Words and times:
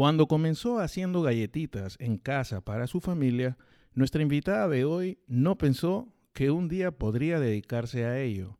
Cuando 0.00 0.28
comenzó 0.28 0.78
haciendo 0.78 1.20
galletitas 1.20 1.96
en 2.00 2.16
casa 2.16 2.62
para 2.62 2.86
su 2.86 3.02
familia, 3.02 3.58
nuestra 3.92 4.22
invitada 4.22 4.66
de 4.66 4.86
hoy 4.86 5.18
no 5.26 5.58
pensó 5.58 6.14
que 6.32 6.50
un 6.50 6.68
día 6.68 6.90
podría 6.90 7.38
dedicarse 7.38 8.06
a 8.06 8.18
ello 8.18 8.58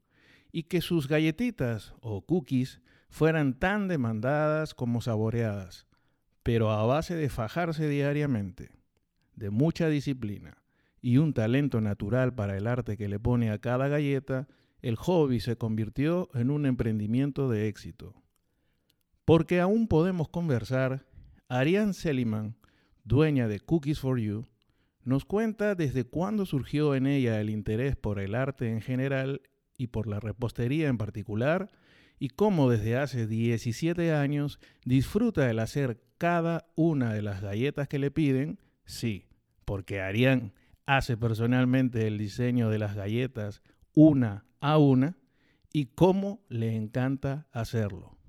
y 0.52 0.64
que 0.64 0.82
sus 0.82 1.08
galletitas 1.08 1.94
o 2.02 2.26
cookies 2.26 2.82
fueran 3.08 3.58
tan 3.58 3.88
demandadas 3.88 4.74
como 4.74 5.00
saboreadas, 5.00 5.86
pero 6.42 6.72
a 6.72 6.84
base 6.84 7.14
de 7.14 7.30
fajarse 7.30 7.88
diariamente, 7.88 8.72
de 9.34 9.48
mucha 9.48 9.88
disciplina 9.88 10.58
y 11.00 11.16
un 11.16 11.32
talento 11.32 11.80
natural 11.80 12.34
para 12.34 12.54
el 12.58 12.66
arte 12.66 12.98
que 12.98 13.08
le 13.08 13.18
pone 13.18 13.50
a 13.50 13.56
cada 13.56 13.88
galleta, 13.88 14.46
el 14.82 14.96
hobby 14.96 15.40
se 15.40 15.56
convirtió 15.56 16.28
en 16.34 16.50
un 16.50 16.66
emprendimiento 16.66 17.48
de 17.48 17.66
éxito. 17.68 18.14
Porque 19.24 19.60
aún 19.60 19.88
podemos 19.88 20.28
conversar, 20.28 21.06
Ariane 21.52 21.94
Seliman, 21.94 22.54
dueña 23.02 23.48
de 23.48 23.58
Cookies 23.58 23.98
for 23.98 24.20
You, 24.20 24.46
nos 25.02 25.24
cuenta 25.24 25.74
desde 25.74 26.04
cuándo 26.04 26.46
surgió 26.46 26.94
en 26.94 27.08
ella 27.08 27.40
el 27.40 27.50
interés 27.50 27.96
por 27.96 28.20
el 28.20 28.36
arte 28.36 28.70
en 28.70 28.80
general 28.80 29.42
y 29.76 29.88
por 29.88 30.06
la 30.06 30.20
repostería 30.20 30.86
en 30.86 30.96
particular, 30.96 31.68
y 32.20 32.28
cómo 32.28 32.70
desde 32.70 32.96
hace 32.96 33.26
17 33.26 34.12
años 34.14 34.60
disfruta 34.84 35.50
el 35.50 35.58
hacer 35.58 36.00
cada 36.18 36.70
una 36.76 37.12
de 37.12 37.22
las 37.22 37.40
galletas 37.42 37.88
que 37.88 37.98
le 37.98 38.12
piden, 38.12 38.60
sí, 38.84 39.26
porque 39.64 40.00
Ariane 40.00 40.52
hace 40.86 41.16
personalmente 41.16 42.06
el 42.06 42.16
diseño 42.16 42.70
de 42.70 42.78
las 42.78 42.94
galletas 42.94 43.60
una 43.92 44.44
a 44.60 44.78
una 44.78 45.16
y 45.72 45.86
cómo 45.86 46.44
le 46.48 46.76
encanta 46.76 47.48
hacerlo. 47.50 48.19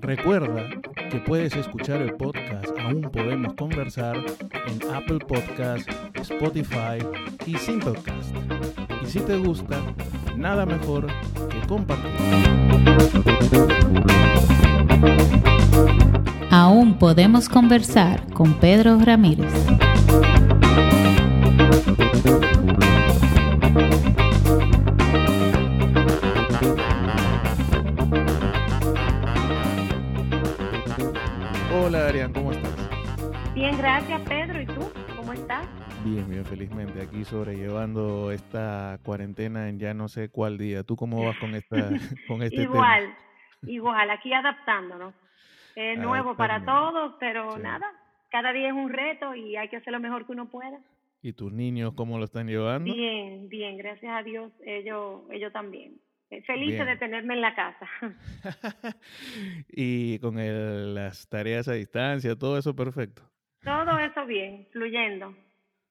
Recuerda 0.00 0.68
que 1.10 1.18
puedes 1.20 1.54
escuchar 1.56 2.02
el 2.02 2.14
podcast 2.14 2.76
Aún 2.78 3.02
Podemos 3.02 3.54
Conversar 3.54 4.16
en 4.16 4.90
Apple 4.94 5.18
Podcast, 5.18 5.88
Spotify 6.14 6.98
y 7.46 7.56
Simplecast. 7.56 8.34
Y 9.02 9.06
si 9.06 9.20
te 9.20 9.36
gusta, 9.38 9.80
nada 10.36 10.66
mejor 10.66 11.06
que 11.48 11.66
compartir. 11.66 12.10
Aún 16.50 16.98
podemos 16.98 17.48
conversar 17.48 18.26
con 18.32 18.54
Pedro 18.54 18.98
Ramírez. 19.00 19.52
Hola 31.76 32.06
Arián, 32.06 32.32
¿cómo 32.32 32.52
estás? 32.52 32.72
Bien, 33.52 33.76
gracias 33.76 34.20
Pedro. 34.28 34.60
¿Y 34.60 34.66
tú? 34.66 34.80
¿Cómo 35.16 35.32
estás? 35.32 35.66
Bien, 36.04 36.30
bien, 36.30 36.44
felizmente. 36.44 37.02
Aquí 37.02 37.24
sobrellevando 37.24 38.30
esta 38.30 39.00
cuarentena 39.04 39.68
en 39.68 39.80
ya 39.80 39.92
no 39.92 40.06
sé 40.06 40.28
cuál 40.28 40.56
día. 40.56 40.84
¿Tú 40.84 40.94
cómo 40.94 41.24
vas 41.24 41.36
con, 41.38 41.52
esta, 41.56 41.76
con 42.28 42.44
este 42.44 42.62
igual, 42.62 43.12
igual. 43.62 44.08
Aquí 44.10 44.32
adaptándonos. 44.32 45.14
Es 45.74 45.98
nuevo 45.98 46.36
para 46.36 46.64
todos, 46.64 47.16
pero 47.18 47.58
nada. 47.58 47.90
Cada 48.30 48.52
día 48.52 48.68
es 48.68 48.74
un 48.74 48.90
reto 48.90 49.34
y 49.34 49.56
hay 49.56 49.68
que 49.68 49.78
hacer 49.78 49.92
lo 49.92 49.98
mejor 49.98 50.26
que 50.26 50.32
uno 50.32 50.48
pueda. 50.48 50.78
¿Y 51.22 51.32
tus 51.32 51.52
niños 51.52 51.94
cómo 51.96 52.18
lo 52.18 52.24
están 52.24 52.46
llevando? 52.46 52.94
Bien, 52.94 53.48
bien, 53.48 53.76
gracias 53.78 54.12
a 54.14 54.22
Dios. 54.22 54.52
Ellos, 54.64 55.22
ellos 55.32 55.52
también. 55.52 55.96
Eh, 56.34 56.42
felices 56.42 56.84
de 56.84 56.96
tenerme 56.96 57.34
en 57.34 57.40
la 57.40 57.54
casa. 57.54 57.88
y 59.68 60.18
con 60.18 60.34
las 60.94 61.28
tareas 61.28 61.68
a 61.68 61.74
distancia, 61.74 62.34
todo 62.34 62.58
eso 62.58 62.74
perfecto. 62.74 63.22
Todo 63.62 63.98
eso 63.98 64.26
bien, 64.26 64.66
fluyendo. 64.72 65.36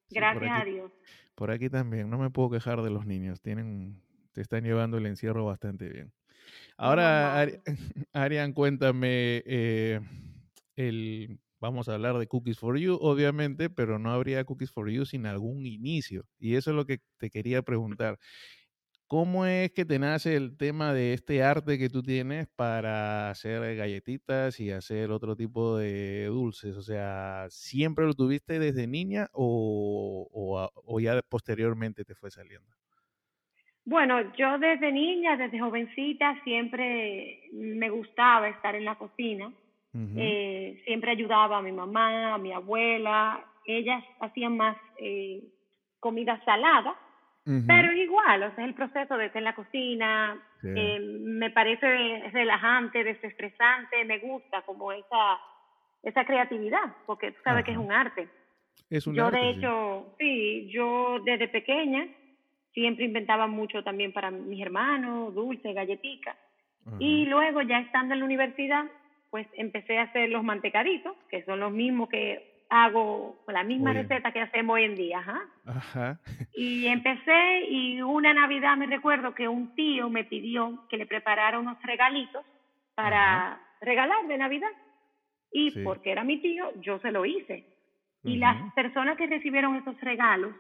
Gracias 0.10 0.62
a 0.62 0.66
Dios. 0.66 0.92
Por 1.36 1.50
aquí 1.50 1.70
también, 1.70 2.10
no 2.10 2.18
me 2.18 2.30
puedo 2.30 2.50
quejar 2.50 2.82
de 2.82 2.90
los 2.90 3.06
niños, 3.06 3.42
tienen, 3.42 4.02
te 4.34 4.42
están 4.42 4.64
llevando 4.64 4.98
el 4.98 5.06
encierro 5.06 5.46
bastante 5.46 5.88
bien. 5.88 6.12
Ahora, 6.76 7.48
Arián, 8.14 8.52
cuéntame, 8.52 9.44
eh, 9.46 10.02
el, 10.76 11.40
vamos 11.62 11.88
a 11.88 11.94
hablar 11.94 12.18
de 12.18 12.28
Cookies 12.28 12.60
for 12.60 12.78
You, 12.78 12.98
obviamente, 13.00 13.70
pero 13.70 13.98
no 13.98 14.12
habría 14.12 14.44
Cookies 14.44 14.72
for 14.72 14.90
You 14.90 15.06
sin 15.06 15.26
algún 15.26 15.66
inicio. 15.66 16.26
Y 16.38 16.56
eso 16.56 16.72
es 16.72 16.76
lo 16.76 16.86
que 16.86 17.00
te 17.18 17.30
quería 17.30 17.62
preguntar. 17.62 18.20
¿Cómo 19.14 19.46
es 19.46 19.72
que 19.72 19.86
te 19.86 20.00
nace 20.00 20.36
el 20.36 20.58
tema 20.58 20.92
de 20.92 21.14
este 21.14 21.44
arte 21.44 21.78
que 21.78 21.88
tú 21.88 22.02
tienes 22.02 22.48
para 22.48 23.30
hacer 23.30 23.76
galletitas 23.76 24.60
y 24.60 24.72
hacer 24.72 25.12
otro 25.12 25.36
tipo 25.36 25.78
de 25.78 26.26
dulces? 26.26 26.76
O 26.76 26.82
sea, 26.82 27.46
¿siempre 27.50 28.08
lo 28.08 28.16
tuviste 28.16 28.58
desde 28.58 28.88
niña 28.88 29.28
o, 29.32 30.28
o, 30.74 31.00
ya 31.00 31.22
posteriormente 31.30 32.04
te 32.04 32.16
fue 32.16 32.32
saliendo? 32.32 32.68
Bueno, 33.86 34.34
yo 34.36 34.58
desde 34.58 34.92
niña, 34.92 35.38
desde 35.38 35.60
jovencita, 35.60 36.42
siempre 36.44 37.52
me 37.54 37.92
gustaba 37.92 38.50
estar 38.50 38.74
en 38.74 38.86
la 38.86 38.96
cocina. 38.96 39.54
Eh, 40.18 40.82
siempre 40.86 41.12
ayudaba 41.12 41.60
a 41.60 41.62
mi 41.62 41.72
mamá, 41.72 42.34
a 42.34 42.40
mi 42.40 42.52
abuela. 42.52 43.46
Ellas 43.68 44.04
hacían 44.22 44.58
más 44.58 44.76
eh, 44.98 45.44
comida 46.00 46.44
salada 46.46 46.98
pero 47.46 47.92
igual, 47.92 48.44
o 48.44 48.56
sea, 48.56 48.64
el 48.64 48.74
proceso 48.74 49.18
de 49.18 49.26
estar 49.26 49.40
en 49.40 49.44
la 49.44 49.56
cocina, 49.56 50.42
eh, 50.64 51.00
me 51.00 51.50
parece 51.50 52.30
relajante, 52.32 53.04
desestresante, 53.04 54.06
me 54.06 54.20
gusta 54.20 54.62
como 54.62 54.94
esa, 54.94 55.40
esa 56.04 56.24
creatividad, 56.26 56.96
porque 57.06 57.32
tú 57.32 57.42
sabes 57.44 57.66
que 57.66 57.72
es 57.72 57.78
un 57.78 57.92
arte. 57.92 58.30
Es 58.90 59.08
un 59.08 59.16
yo 59.16 59.26
arte, 59.26 59.40
de 59.40 59.50
hecho, 59.50 60.16
sí. 60.18 60.70
yo 60.72 61.20
desde 61.26 61.50
pequeña 61.50 62.08
siempre 62.74 63.06
inventaba 63.06 63.48
mucho 63.48 63.84
también 63.84 64.14
para 64.14 64.32
mis 64.32 64.62
hermanos, 64.62 65.34
dulces, 65.34 65.76
galletitas. 65.76 66.38
Y 67.00 67.26
luego 67.28 67.62
ya 67.62 67.80
estando 67.80 68.14
en 68.14 68.20
la 68.20 68.26
universidad, 68.26 68.84
pues 69.30 69.48
empecé 69.54 70.00
a 70.00 70.04
hacer 70.04 70.30
los 70.30 70.44
mantecaditos, 70.44 71.16
que 71.30 71.44
son 71.46 71.62
los 71.62 71.72
mismos 71.72 72.10
que 72.10 72.53
hago 72.74 73.44
la 73.48 73.64
misma 73.64 73.94
receta 73.94 74.32
que 74.32 74.42
hacemos 74.42 74.74
hoy 74.76 74.86
en 74.86 74.96
día. 74.96 75.24
Ajá. 75.66 76.20
Y 76.56 76.88
empecé 76.88 77.66
y 77.70 78.02
una 78.02 78.34
Navidad 78.34 78.78
me 78.78 78.88
recuerdo 78.88 79.34
que 79.34 79.48
un 79.48 79.76
tío 79.76 80.10
me 80.10 80.24
pidió 80.24 80.86
que 80.90 80.98
le 80.98 81.06
preparara 81.06 81.60
unos 81.60 81.82
regalitos 81.84 82.44
para 82.96 83.62
regalar 83.82 84.28
de 84.28 84.38
Navidad. 84.38 84.72
Y 85.52 85.84
porque 85.84 86.12
era 86.12 86.24
mi 86.24 86.42
tío, 86.42 86.72
yo 86.82 87.00
se 87.00 87.12
lo 87.12 87.26
hice. 87.26 87.66
Y 88.24 88.38
las 88.38 88.74
personas 88.74 89.18
que 89.18 89.28
recibieron 89.28 89.76
esos 89.76 90.00
regalos 90.02 90.56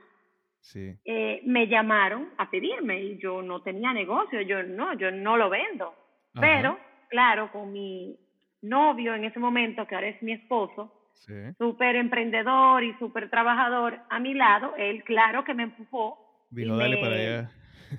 eh, 0.75 1.41
me 1.45 1.67
llamaron 1.67 2.29
a 2.37 2.49
pedirme 2.49 3.01
y 3.01 3.17
yo 3.17 3.41
no 3.41 3.61
tenía 3.63 3.91
negocio, 3.91 4.41
yo 4.41 4.61
no, 4.61 4.93
yo 4.93 5.09
no 5.09 5.37
lo 5.37 5.49
vendo. 5.49 5.95
Pero, 6.39 6.77
claro, 7.09 7.51
con 7.51 7.71
mi 7.71 8.15
novio 8.61 9.15
en 9.15 9.25
ese 9.25 9.39
momento, 9.39 9.87
que 9.87 9.95
ahora 9.95 10.07
es 10.07 10.21
mi 10.21 10.33
esposo, 10.33 11.02
sí. 11.13 11.33
súper 11.57 11.95
emprendedor 11.95 12.83
y 12.83 12.93
súper 12.95 13.29
trabajador 13.29 13.99
a 14.09 14.19
mi 14.19 14.33
lado, 14.33 14.73
él 14.77 15.03
claro 15.03 15.43
que 15.43 15.53
me 15.53 15.63
empujó. 15.63 16.17
Dijo, 16.49 16.75
dale 16.77 16.97
para 16.97 17.15
allá. 17.15 17.51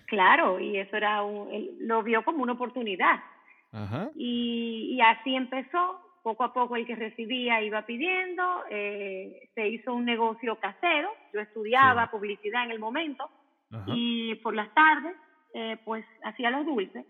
Claro, 0.07 0.59
y 0.59 0.77
eso 0.77 0.97
era 0.97 1.23
un, 1.23 1.53
él 1.53 1.77
lo 1.81 2.03
vio 2.03 2.25
como 2.25 2.43
una 2.43 2.55
oportunidad. 2.55 3.23
Ajá. 3.71 4.11
Y, 4.17 4.97
y 4.97 5.01
así 5.01 5.35
empezó, 5.35 6.01
poco 6.25 6.43
a 6.43 6.53
poco 6.53 6.75
el 6.75 6.87
que 6.87 6.97
recibía 6.97 7.63
iba 7.63 7.85
pidiendo, 7.87 8.43
eh, 8.71 9.51
se 9.55 9.69
hizo 9.69 9.95
un 9.95 10.05
negocio 10.05 10.57
casero, 10.59 11.11
yo 11.33 11.41
estudiaba 11.41 12.11
publicidad 12.11 12.65
en 12.65 12.71
el 12.71 12.79
momento 12.79 13.29
y 13.89 14.37
por 14.37 14.55
las 14.55 14.73
tardes 14.73 15.17
eh, 15.53 15.77
pues 15.85 16.05
hacía 16.23 16.51
los 16.51 16.65
dulces 16.65 17.05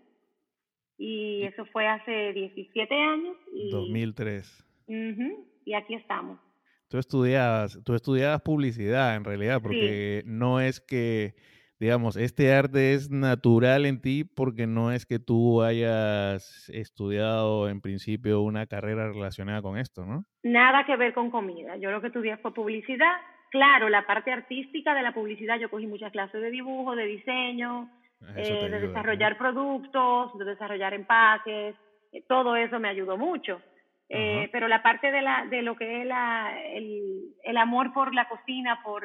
y 0.97 1.43
eso 1.43 1.65
fue 1.67 1.87
hace 1.87 2.33
17 2.33 2.93
años. 2.93 3.37
Y, 3.53 3.71
2003. 3.71 4.65
Uh 4.87 5.54
y 5.65 5.73
aquí 5.73 5.95
estamos. 5.95 6.39
Tú 6.87 6.99
estudiabas, 6.99 7.79
tú 7.83 7.95
estudiabas 7.95 8.41
publicidad 8.41 9.15
en 9.15 9.23
realidad, 9.23 9.59
porque 9.61 10.21
no 10.25 10.61
es 10.61 10.79
que, 10.79 11.33
digamos, 11.79 12.15
este 12.15 12.53
arte 12.53 12.93
es 12.93 13.09
natural 13.09 13.87
en 13.87 14.01
ti 14.01 14.23
porque 14.23 14.67
no 14.67 14.91
es 14.91 15.07
que 15.07 15.17
tú 15.17 15.63
hayas 15.63 16.69
estudiado 16.69 17.69
en 17.69 17.81
principio 17.81 18.41
una 18.41 18.67
carrera 18.67 19.07
relacionada 19.07 19.63
con 19.63 19.79
esto, 19.79 20.05
¿no? 20.05 20.25
Nada 20.43 20.85
que 20.85 20.95
ver 20.95 21.13
con 21.13 21.31
comida. 21.31 21.75
Yo 21.77 21.89
lo 21.89 22.01
que 22.01 22.07
estudié 22.07 22.37
fue 22.37 22.53
publicidad. 22.53 23.15
Claro, 23.49 23.89
la 23.89 24.05
parte 24.05 24.31
artística 24.31 24.93
de 24.93 25.01
la 25.01 25.13
publicidad, 25.13 25.59
yo 25.59 25.71
cogí 25.71 25.87
muchas 25.87 26.11
clases 26.11 26.39
de 26.39 26.51
dibujo, 26.51 26.95
de 26.95 27.05
diseño, 27.05 27.89
eh, 28.35 28.69
de 28.69 28.79
desarrollar 28.79 29.37
productos, 29.37 30.37
de 30.37 30.45
desarrollar 30.45 30.93
empaques, 30.93 31.75
eh, 32.11 32.23
todo 32.27 32.55
eso 32.55 32.79
me 32.79 32.89
ayudó 32.89 33.17
mucho. 33.17 33.59
Eh, 34.07 34.49
pero 34.51 34.67
la 34.67 34.83
parte 34.83 35.11
de, 35.11 35.21
la, 35.21 35.47
de 35.49 35.63
lo 35.63 35.75
que 35.75 36.01
es 36.01 36.05
la, 36.05 36.55
el, 36.63 37.33
el 37.43 37.57
amor 37.57 37.91
por 37.91 38.13
la 38.13 38.29
cocina, 38.29 38.81
por 38.83 39.03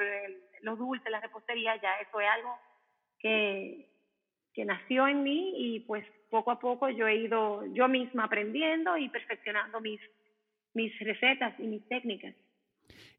los 0.63 0.79
dulces, 0.79 1.11
la 1.11 1.21
repostería, 1.21 1.81
ya 1.81 1.97
eso 1.97 2.21
es 2.21 2.29
algo 2.29 2.55
que, 3.19 3.89
que 4.53 4.65
nació 4.65 5.09
en 5.09 5.23
mí 5.23 5.55
y 5.57 5.81
pues 5.81 6.05
poco 6.31 6.51
a 6.51 6.59
poco 6.59 6.89
yo 6.91 7.07
he 7.09 7.17
ido 7.17 7.65
yo 7.73 7.89
misma 7.89 8.25
aprendiendo 8.25 8.97
y 8.97 9.09
perfeccionando 9.09 9.81
mis, 9.81 10.01
mis 10.75 10.97
recetas 11.01 11.59
y 11.59 11.65
mis 11.65 11.87
técnicas. 11.89 12.35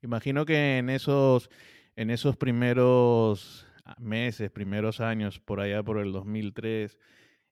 Imagino 0.01 0.45
que 0.45 0.77
en 0.77 0.89
esos, 0.89 1.49
en 1.95 2.09
esos 2.09 2.37
primeros 2.37 3.67
meses, 3.99 4.51
primeros 4.51 4.99
años, 4.99 5.39
por 5.39 5.59
allá 5.59 5.83
por 5.83 5.99
el 5.99 6.11
2003, 6.11 6.97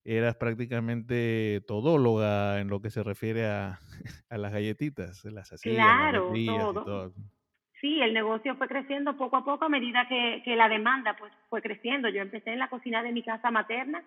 eras 0.04 0.36
prácticamente 0.36 1.62
todóloga 1.68 2.60
en 2.60 2.70
lo 2.70 2.82
que 2.82 2.90
se 2.90 3.04
refiere 3.04 3.48
a, 3.48 3.80
a 4.30 4.38
las 4.38 4.52
galletitas, 4.52 5.24
las 5.26 5.52
hacías, 5.52 5.76
claro, 5.76 6.32
todo. 6.74 7.14
Sí, 7.82 8.02
el 8.02 8.14
negocio 8.14 8.56
fue 8.56 8.68
creciendo 8.68 9.16
poco 9.16 9.38
a 9.38 9.46
poco 9.46 9.66
a 9.66 9.70
medida 9.70 10.06
que, 10.10 10.42
que 10.44 10.56
la 10.56 10.68
demanda 10.68 11.16
pues 11.18 11.32
fue 11.50 11.62
creciendo. 11.62 12.10
Yo 12.10 12.22
empecé 12.22 12.52
en 12.52 12.60
la 12.60 12.70
cocina 12.70 13.02
de 13.02 13.14
mi 13.14 13.24
casa 13.24 13.52
materna 13.52 14.04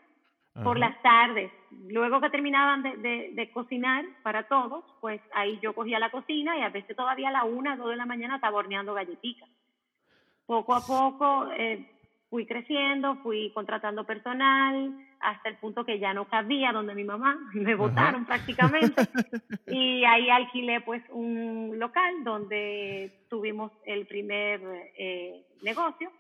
por 0.63 0.79
las 0.79 1.01
tardes. 1.01 1.51
Luego 1.89 2.21
que 2.21 2.29
terminaban 2.29 2.83
de, 2.83 3.31
de, 3.33 3.51
cocinar 3.51 4.05
para 4.23 4.47
todos, 4.49 4.85
pues 5.01 5.21
ahí 5.33 5.59
yo 5.63 5.75
cogía 5.75 5.99
la 5.99 6.11
cocina 6.11 6.59
y 6.59 6.63
a 6.63 6.69
veces 6.69 6.95
todavía 6.95 7.31
a 7.31 7.33
la 7.33 7.45
una, 7.45 7.77
dos 7.77 7.89
de 7.89 7.97
la 7.97 8.05
mañana 8.05 8.37
estaba 8.37 8.59
horneando 8.59 8.93
galletitas. 8.93 9.49
Poco 10.45 10.75
a 10.75 10.87
poco 10.87 11.51
eh, 11.57 11.91
fui 12.29 12.45
creciendo, 12.45 13.17
fui 13.23 13.51
contratando 13.55 14.05
personal, 14.05 14.95
hasta 15.23 15.49
el 15.49 15.57
punto 15.57 15.85
que 15.85 15.99
ya 15.99 16.13
no 16.13 16.29
cabía 16.29 16.73
donde 16.73 16.95
mi 16.95 17.05
mamá, 17.05 17.39
me 17.55 17.75
votaron 17.75 18.27
prácticamente. 18.27 19.03
y 19.69 20.05
ahí 20.05 20.29
alquilé 20.29 20.81
pues 20.81 21.03
un 21.11 21.79
local 21.79 22.25
donde 22.25 23.25
tuvimos 23.31 23.73
el 23.87 24.07
primer 24.07 24.61
eh, 24.99 25.47
negocio 25.63 26.11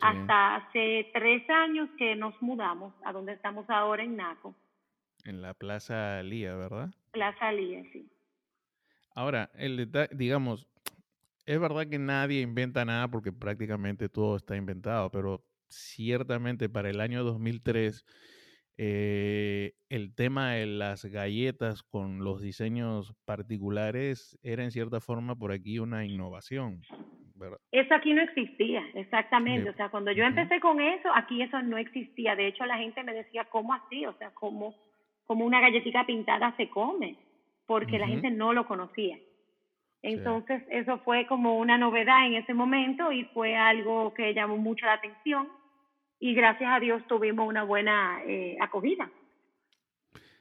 hasta 0.00 0.56
hace 0.56 1.10
tres 1.12 1.48
años 1.48 1.88
que 1.96 2.16
nos 2.16 2.40
mudamos 2.42 2.92
a 3.04 3.12
donde 3.12 3.32
estamos 3.32 3.68
ahora 3.70 4.02
en 4.02 4.16
Naco. 4.16 4.54
En 5.24 5.42
la 5.42 5.54
Plaza 5.54 6.22
Lía, 6.22 6.54
¿verdad? 6.54 6.90
Plaza 7.12 7.52
Lía, 7.52 7.82
sí. 7.92 8.08
Ahora, 9.14 9.50
el 9.54 9.90
digamos, 10.12 10.66
es 11.46 11.58
verdad 11.58 11.86
que 11.86 11.98
nadie 11.98 12.42
inventa 12.42 12.84
nada 12.84 13.08
porque 13.08 13.32
prácticamente 13.32 14.08
todo 14.08 14.36
está 14.36 14.56
inventado, 14.56 15.10
pero 15.10 15.42
ciertamente 15.68 16.68
para 16.68 16.90
el 16.90 17.00
año 17.00 17.24
2003 17.24 18.04
eh, 18.78 19.72
el 19.88 20.14
tema 20.14 20.52
de 20.52 20.66
las 20.66 21.04
galletas 21.06 21.82
con 21.82 22.22
los 22.22 22.42
diseños 22.42 23.14
particulares 23.24 24.38
era 24.42 24.64
en 24.64 24.70
cierta 24.70 25.00
forma 25.00 25.34
por 25.34 25.52
aquí 25.52 25.78
una 25.78 26.04
innovación. 26.04 26.82
Eso 27.70 27.94
aquí 27.94 28.12
no 28.12 28.22
existía, 28.22 28.82
exactamente. 28.94 29.70
O 29.70 29.74
sea, 29.74 29.88
cuando 29.90 30.12
yo 30.12 30.24
empecé 30.24 30.60
con 30.60 30.80
eso, 30.80 31.08
aquí 31.14 31.42
eso 31.42 31.60
no 31.62 31.78
existía. 31.78 32.34
De 32.34 32.48
hecho, 32.48 32.64
la 32.66 32.78
gente 32.78 33.02
me 33.02 33.14
decía, 33.14 33.44
¿cómo 33.44 33.74
así? 33.74 34.04
O 34.06 34.14
sea, 34.14 34.30
¿cómo, 34.34 34.74
cómo 35.24 35.44
una 35.44 35.60
galletita 35.60 36.04
pintada 36.06 36.54
se 36.56 36.68
come? 36.68 37.16
Porque 37.66 37.98
la 37.98 38.06
gente 38.06 38.30
no 38.30 38.52
lo 38.52 38.66
conocía. 38.66 39.18
Entonces, 40.02 40.62
eso 40.70 40.98
fue 40.98 41.26
como 41.26 41.58
una 41.58 41.78
novedad 41.78 42.26
en 42.26 42.34
ese 42.34 42.54
momento 42.54 43.10
y 43.10 43.24
fue 43.24 43.56
algo 43.56 44.14
que 44.14 44.34
llamó 44.34 44.56
mucho 44.56 44.86
la 44.86 44.94
atención 44.94 45.48
y 46.18 46.34
gracias 46.34 46.70
a 46.72 46.80
Dios 46.80 47.06
tuvimos 47.06 47.48
una 47.48 47.64
buena 47.64 48.22
eh, 48.24 48.56
acogida. 48.60 49.10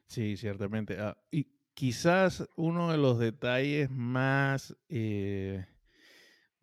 Sí, 0.08 0.38
ciertamente. 0.38 0.98
Ah, 1.00 1.18
y 1.32 1.48
quizás 1.74 2.48
uno 2.56 2.92
de 2.92 2.98
los 2.98 3.20
detalles 3.20 3.90
más... 3.90 4.78
Eh 4.90 5.66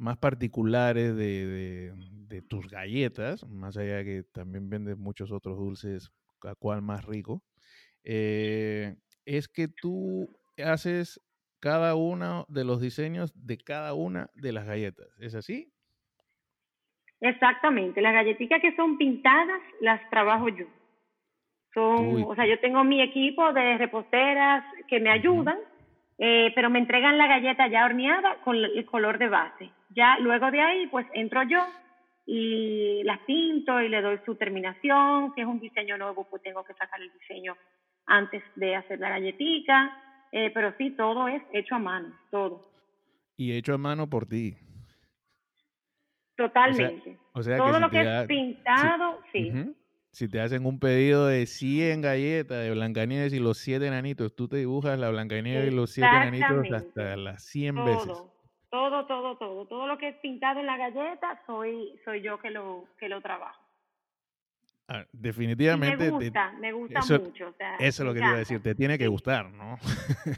más 0.03 0.19
particulares 0.19 1.15
de, 1.17 1.95
de, 2.27 2.43
tus 2.43 2.69
galletas, 2.69 3.47
más 3.47 3.77
allá 3.77 3.99
de 3.99 4.05
que 4.05 4.23
también 4.25 4.69
vendes 4.69 4.99
muchos 4.99 5.31
otros 5.31 5.57
dulces, 5.57 6.11
a 6.43 6.57
cual 6.57 6.83
más 6.83 7.05
rico, 7.05 7.45
eh, 8.03 8.97
es 9.25 9.47
que 9.47 9.69
tú 9.69 10.29
haces 10.59 11.21
cada 11.61 11.95
uno 11.95 12.47
de 12.49 12.65
los 12.65 12.81
diseños 12.81 13.33
de 13.37 13.59
cada 13.59 13.95
una 13.95 14.29
de 14.35 14.51
las 14.51 14.67
galletas. 14.67 15.07
¿Es 15.21 15.37
así? 15.37 15.72
Exactamente. 17.23 18.03
Las 18.03 18.15
galletitas 18.15 18.61
que 18.61 18.75
son 18.75 18.99
pintadas 18.99 19.61
las 19.81 20.11
trabajo 20.11 20.49
yo. 20.49 20.67
Son, 21.73 22.25
o 22.25 22.35
sea, 22.35 22.47
yo 22.47 22.59
tengo 22.59 22.83
mi 22.85 23.01
equipo 23.01 23.53
de 23.53 23.79
reposteras 23.79 24.65
que 24.89 24.99
me 24.99 25.09
ayudan, 25.09 25.57
eh, 26.19 26.53
pero 26.55 26.69
me 26.69 26.81
entregan 26.81 27.17
la 27.17 27.29
galleta 27.29 27.69
ya 27.69 27.87
horneada 27.87 28.39
con 28.45 28.57
el 28.57 28.85
color 28.87 29.19
de 29.19 29.29
base. 29.29 29.71
Ya 29.91 30.19
luego 30.19 30.51
de 30.51 30.61
ahí, 30.61 30.87
pues 30.89 31.07
entro 31.15 31.45
yo 31.45 31.65
y 32.27 33.05
las 33.05 33.21
pinto 33.21 33.81
y 33.81 33.89
le 33.89 34.03
doy 34.03 34.19
su 34.27 34.35
terminación. 34.35 35.33
Si 35.35 35.43
es 35.43 35.47
un 35.47 35.61
diseño 35.61 35.97
nuevo, 35.97 36.27
pues 36.29 36.43
tengo 36.43 36.65
que 36.65 36.75
sacar 36.75 37.01
el 37.01 37.13
diseño 37.13 37.57
antes 38.05 38.43
de 38.57 38.75
hacer 38.75 38.99
la 38.99 39.11
galletita. 39.11 39.97
Eh, 40.33 40.51
pero 40.53 40.75
sí, 40.77 40.91
todo 40.91 41.29
es 41.29 41.43
hecho 41.53 41.77
a 41.77 41.79
mano, 41.79 42.13
todo. 42.33 42.63
Y 43.37 43.53
hecho 43.53 43.75
a 43.75 43.79
mano 43.79 44.11
por 44.11 44.27
ti. 44.27 44.57
Totalmente. 46.37 47.19
O 47.33 47.43
sea, 47.43 47.57
todo 47.57 47.79
lo 47.79 47.91
que 47.91 48.01
es 48.01 48.27
pintado, 48.27 49.21
sí. 49.33 49.75
Si 50.11 50.29
te 50.29 50.41
hacen 50.41 50.67
un 50.67 50.79
pedido 50.79 51.27
de 51.27 51.47
100 51.47 52.03
galletas 52.03 52.63
de 52.63 52.71
Blancanieves 52.71 53.33
y 53.33 53.39
los 53.39 53.57
7 53.59 53.87
enanitos, 53.87 54.37
tú 54.37 54.47
te 54.47 54.57
dibujas 54.57 54.99
la 54.99 55.09
Blancanieves 55.09 55.73
y 55.73 55.75
los 55.75 55.91
7 55.91 56.09
enanitos 56.09 56.71
hasta 56.73 57.17
las 57.17 57.45
100 57.45 57.85
veces. 57.85 58.23
Todo, 58.69 59.07
todo, 59.07 59.37
todo. 59.37 59.67
Todo 59.67 59.87
lo 59.87 59.99
que 59.99 60.09
es 60.09 60.17
pintado 60.17 60.61
en 60.61 60.67
la 60.67 60.77
galleta 60.77 61.41
soy, 61.47 61.99
soy 62.05 62.23
yo 62.23 62.39
que 62.39 62.51
lo, 62.51 62.85
que 62.99 63.09
lo 63.09 63.21
trabajo. 63.21 63.63
Ah, 64.89 65.07
definitivamente. 65.13 66.05
me 66.05 66.11
gusta, 66.11 66.53
me 66.61 66.73
gusta 66.73 67.01
mucho. 67.19 67.55
eso 67.79 68.03
es 68.03 68.07
lo 68.07 68.13
que 68.13 68.21
te 68.21 68.27
iba 68.27 68.35
a 68.35 68.39
decir, 68.39 68.63
te 68.63 68.75
tiene 68.75 68.99
que 68.99 69.09
gustar, 69.09 69.51
¿no? 69.51 69.79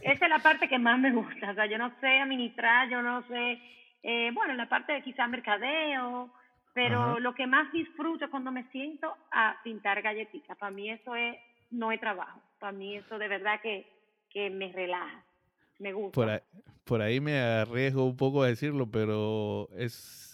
Esa 0.03 0.25
es 0.25 0.31
la 0.31 0.39
parte 0.39 0.69
que 0.69 0.79
más 0.79 0.99
me 0.99 1.11
gusta. 1.13 1.51
O 1.51 1.55
sea, 1.55 1.67
yo 1.67 1.79
no 1.79 1.93
sé 2.01 2.21
administrar, 2.21 2.89
yo 2.89 3.03
no 3.03 3.27
sé, 3.27 3.59
eh, 4.05 4.31
bueno, 4.35 4.53
la 4.53 4.69
parte 4.69 4.93
de 4.93 5.03
quizás 5.03 5.29
mercadeo, 5.31 6.31
pero 6.75 7.19
lo 7.21 7.35
que 7.35 7.47
más 7.47 7.73
disfruto 7.73 8.27
es 8.27 8.31
cuando 8.31 8.53
me 8.53 8.65
siento 8.71 9.17
a 9.33 9.57
pintar 9.65 10.03
galletitas. 10.03 10.59
Para 10.59 10.71
mí 10.71 10.91
eso 10.91 11.15
es, 11.17 11.37
no 11.71 11.91
es 11.91 11.99
trabajo. 12.01 12.39
Para 12.59 12.73
mí 12.73 12.97
eso 12.97 13.19
de 13.19 13.29
verdad 13.29 13.61
que, 13.63 13.87
que 14.29 14.51
me 14.51 14.71
relaja. 14.73 15.25
Me 15.79 15.95
gusta. 15.95 16.15
Por 16.15 16.29
ahí, 16.29 16.41
por 16.85 17.01
ahí 17.01 17.21
me 17.21 17.39
arriesgo 17.39 18.05
un 18.05 18.17
poco 18.17 18.43
a 18.43 18.49
decirlo, 18.49 18.91
pero 18.91 19.69
es 19.77 20.34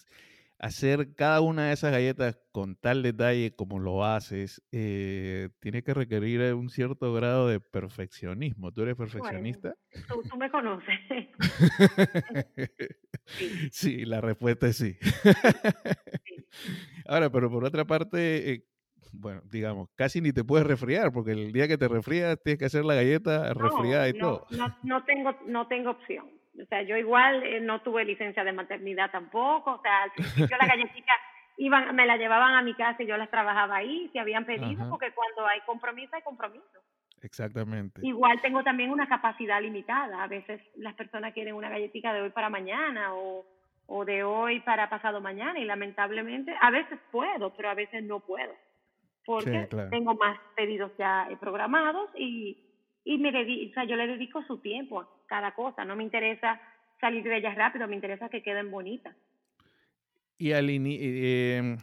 hacer 0.60 1.14
cada 1.14 1.40
una 1.40 1.68
de 1.68 1.72
esas 1.72 1.90
galletas 1.90 2.38
con 2.52 2.76
tal 2.76 3.02
detalle 3.02 3.54
como 3.56 3.78
lo 3.78 4.04
haces, 4.04 4.62
eh, 4.72 5.48
tiene 5.58 5.82
que 5.82 5.94
requerir 5.94 6.54
un 6.54 6.68
cierto 6.68 7.14
grado 7.14 7.48
de 7.48 7.60
perfeccionismo. 7.60 8.70
¿Tú 8.70 8.82
eres 8.82 8.96
perfeccionista? 8.96 9.74
tú, 10.06 10.36
me 10.36 10.50
conoces. 10.50 10.98
sí. 13.72 14.04
la 14.04 14.20
respuesta 14.20 14.66
es 14.66 14.76
sí. 14.76 14.98
Ahora, 17.06 17.30
pero 17.30 17.50
por 17.50 17.64
otra 17.64 17.86
parte, 17.86 18.52
eh, 18.52 18.64
bueno, 19.12 19.40
digamos, 19.50 19.88
casi 19.94 20.20
ni 20.20 20.32
te 20.32 20.44
puedes 20.44 20.66
resfriar, 20.66 21.10
porque 21.10 21.32
el 21.32 21.52
día 21.52 21.68
que 21.68 21.78
te 21.78 21.88
resfrías 21.88 22.38
tienes 22.42 22.58
que 22.58 22.66
hacer 22.66 22.84
la 22.84 22.94
galleta 22.94 23.54
resfriada 23.54 24.08
y 24.08 24.18
todo. 24.18 24.46
No, 24.50 24.76
no, 24.82 25.04
tengo, 25.04 25.34
no 25.46 25.66
tengo 25.68 25.90
opción. 25.90 26.39
O 26.62 26.66
sea, 26.66 26.82
yo 26.82 26.96
igual 26.96 27.42
eh, 27.42 27.60
no 27.60 27.80
tuve 27.82 28.04
licencia 28.04 28.44
de 28.44 28.52
maternidad 28.52 29.10
tampoco. 29.10 29.72
O 29.72 29.82
sea, 29.82 30.02
al 30.02 30.12
principio 30.12 30.56
la 30.60 30.66
galletita 30.66 31.12
iban, 31.56 31.94
me 31.94 32.06
la 32.06 32.16
llevaban 32.16 32.54
a 32.54 32.62
mi 32.62 32.74
casa 32.74 33.02
y 33.02 33.06
yo 33.06 33.16
las 33.16 33.30
trabajaba 33.30 33.76
ahí, 33.76 34.08
si 34.12 34.18
habían 34.18 34.44
pedido, 34.44 34.88
porque 34.88 35.12
cuando 35.12 35.46
hay 35.46 35.60
compromiso, 35.66 36.14
hay 36.14 36.22
compromiso. 36.22 36.80
Exactamente. 37.22 38.00
Igual 38.02 38.40
tengo 38.40 38.62
también 38.62 38.90
una 38.90 39.06
capacidad 39.06 39.60
limitada. 39.60 40.22
A 40.22 40.26
veces 40.26 40.60
las 40.76 40.94
personas 40.94 41.34
quieren 41.34 41.54
una 41.54 41.68
galletita 41.68 42.12
de 42.12 42.22
hoy 42.22 42.30
para 42.30 42.48
mañana 42.48 43.14
o, 43.14 43.44
o 43.86 44.04
de 44.04 44.24
hoy 44.24 44.60
para 44.60 44.88
pasado 44.88 45.20
mañana 45.20 45.58
y 45.58 45.64
lamentablemente 45.64 46.54
a 46.60 46.70
veces 46.70 46.98
puedo, 47.10 47.54
pero 47.54 47.68
a 47.68 47.74
veces 47.74 48.02
no 48.04 48.20
puedo 48.20 48.54
porque 49.24 49.68
tengo 49.90 50.14
más 50.14 50.38
pedidos 50.56 50.90
ya 50.98 51.28
eh, 51.30 51.36
programados 51.36 52.10
y, 52.16 52.58
y 53.04 53.18
me 53.18 53.28
o 53.30 53.74
sea, 53.74 53.84
yo 53.84 53.96
le 53.96 54.06
dedico 54.06 54.42
su 54.42 54.58
tiempo 54.58 55.00
a 55.00 55.08
cada 55.30 55.52
cosa, 55.54 55.84
no 55.84 55.94
me 55.94 56.02
interesa 56.02 56.60
salir 57.00 57.22
de 57.22 57.36
ellas 57.38 57.54
rápido, 57.54 57.86
me 57.86 57.94
interesa 57.94 58.28
que 58.28 58.42
queden 58.42 58.70
bonitas. 58.70 59.16
Y 60.36 60.52
al 60.52 60.68
eh, 60.68 61.76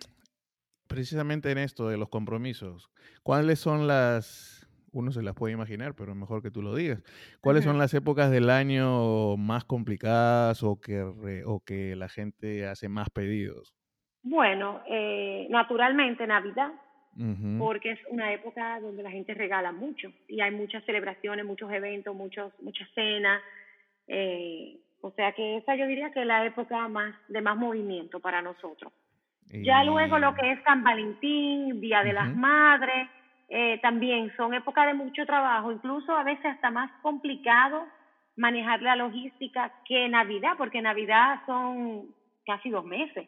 precisamente 0.88 1.50
en 1.50 1.58
esto 1.58 1.88
de 1.88 1.98
los 1.98 2.10
compromisos, 2.10 2.92
¿cuáles 3.24 3.60
son 3.60 3.88
las, 3.88 4.68
uno 4.92 5.12
se 5.12 5.24
las 5.24 5.34
puede 5.34 5.54
imaginar, 5.54 5.96
pero 5.96 6.14
mejor 6.14 6.44
que 6.44 6.52
tú 6.52 6.62
lo 6.62 6.76
digas, 6.76 7.02
cuáles 7.40 7.64
son 7.64 7.78
las 7.78 7.94
épocas 7.94 8.30
del 8.32 8.50
año 8.50 9.38
más 9.38 9.64
complicadas 9.64 10.62
o 10.62 10.82
que, 10.82 11.02
o 11.46 11.62
que 11.62 11.96
la 11.96 12.10
gente 12.10 12.68
hace 12.68 12.90
más 12.90 13.10
pedidos? 13.10 13.74
Bueno, 14.24 14.82
eh, 14.90 15.48
naturalmente 15.50 16.28
Navidad, 16.28 16.74
porque 17.58 17.92
es 17.92 18.00
una 18.10 18.32
época 18.32 18.80
donde 18.80 19.02
la 19.02 19.10
gente 19.10 19.34
regala 19.34 19.72
mucho 19.72 20.12
y 20.28 20.42
hay 20.42 20.52
muchas 20.52 20.84
celebraciones, 20.86 21.46
muchos 21.46 21.72
eventos, 21.72 22.16
muchos, 22.16 22.54
muchas 22.62 22.88
cenas. 22.94 23.42
Eh, 24.08 24.78
o 25.02 25.12
sea 25.12 25.32
que 25.32 25.58
esa 25.58 25.76
yo 25.76 25.88
diría 25.88 26.12
que 26.12 26.22
es 26.22 26.28
la 26.28 26.46
época 26.46 26.88
más 26.88 27.16
de 27.28 27.42
más 27.42 27.58
movimiento 27.58 28.20
para 28.20 28.42
nosotros. 28.42 28.94
Ya 29.50 29.84
luego 29.84 30.20
lo 30.20 30.36
que 30.36 30.52
es 30.52 30.64
San 30.64 30.84
Valentín, 30.84 31.80
Día 31.80 32.04
de 32.04 32.14
las 32.14 32.36
Madres, 32.36 33.08
eh, 33.50 33.80
también 33.82 34.32
son 34.36 34.54
épocas 34.54 34.88
de 34.88 34.94
mucho 34.94 35.26
trabajo, 35.26 35.72
incluso 35.72 36.12
a 36.12 36.24
veces 36.24 36.46
hasta 36.46 36.70
más 36.70 36.92
complicado 37.02 37.86
manejar 38.36 38.82
la 38.82 38.96
logística 38.96 39.74
que 39.86 40.10
Navidad, 40.10 40.52
porque 40.58 40.82
Navidad 40.82 41.42
son 41.46 42.14
casi 42.46 42.70
dos 42.70 42.86
meses, 42.86 43.28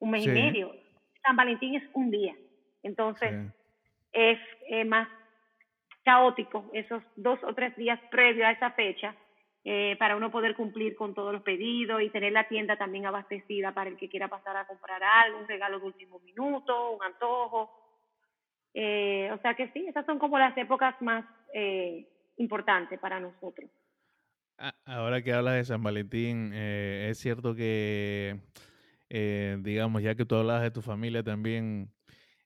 un 0.00 0.10
mes 0.10 0.24
y 0.24 0.28
medio. 0.28 0.74
San 1.22 1.36
Valentín 1.36 1.76
es 1.76 1.84
un 1.94 2.10
día. 2.10 2.34
Entonces, 2.82 3.52
es 4.12 4.38
eh, 4.68 4.84
más 4.84 5.08
caótico 6.04 6.70
esos 6.72 7.02
dos 7.16 7.38
o 7.44 7.54
tres 7.54 7.76
días 7.76 8.00
previos 8.10 8.46
a 8.46 8.52
esa 8.52 8.70
fecha 8.72 9.14
eh, 9.62 9.94
para 9.98 10.16
uno 10.16 10.30
poder 10.30 10.56
cumplir 10.56 10.96
con 10.96 11.14
todos 11.14 11.34
los 11.34 11.42
pedidos 11.42 12.00
y 12.00 12.08
tener 12.08 12.32
la 12.32 12.48
tienda 12.48 12.76
también 12.76 13.04
abastecida 13.04 13.72
para 13.72 13.90
el 13.90 13.96
que 13.98 14.08
quiera 14.08 14.28
pasar 14.28 14.56
a 14.56 14.66
comprar 14.66 15.02
algo, 15.02 15.38
un 15.38 15.48
regalo 15.48 15.78
de 15.78 15.86
último 15.86 16.18
minuto, 16.20 16.92
un 16.92 17.02
antojo. 17.02 17.70
Eh, 18.72 19.30
o 19.32 19.38
sea 19.42 19.54
que 19.54 19.70
sí, 19.72 19.84
esas 19.86 20.06
son 20.06 20.18
como 20.18 20.38
las 20.38 20.56
épocas 20.56 20.94
más 21.02 21.26
eh, 21.52 22.08
importantes 22.38 22.98
para 22.98 23.20
nosotros. 23.20 23.70
Ahora 24.86 25.20
que 25.22 25.32
hablas 25.32 25.54
de 25.54 25.64
San 25.64 25.82
Valentín, 25.82 26.52
es 26.52 27.18
cierto 27.18 27.54
que, 27.54 28.36
digamos, 29.08 30.02
ya 30.02 30.14
que 30.14 30.26
tú 30.26 30.36
hablabas 30.36 30.62
de 30.62 30.70
tu 30.70 30.82
familia 30.82 31.22
también, 31.22 31.90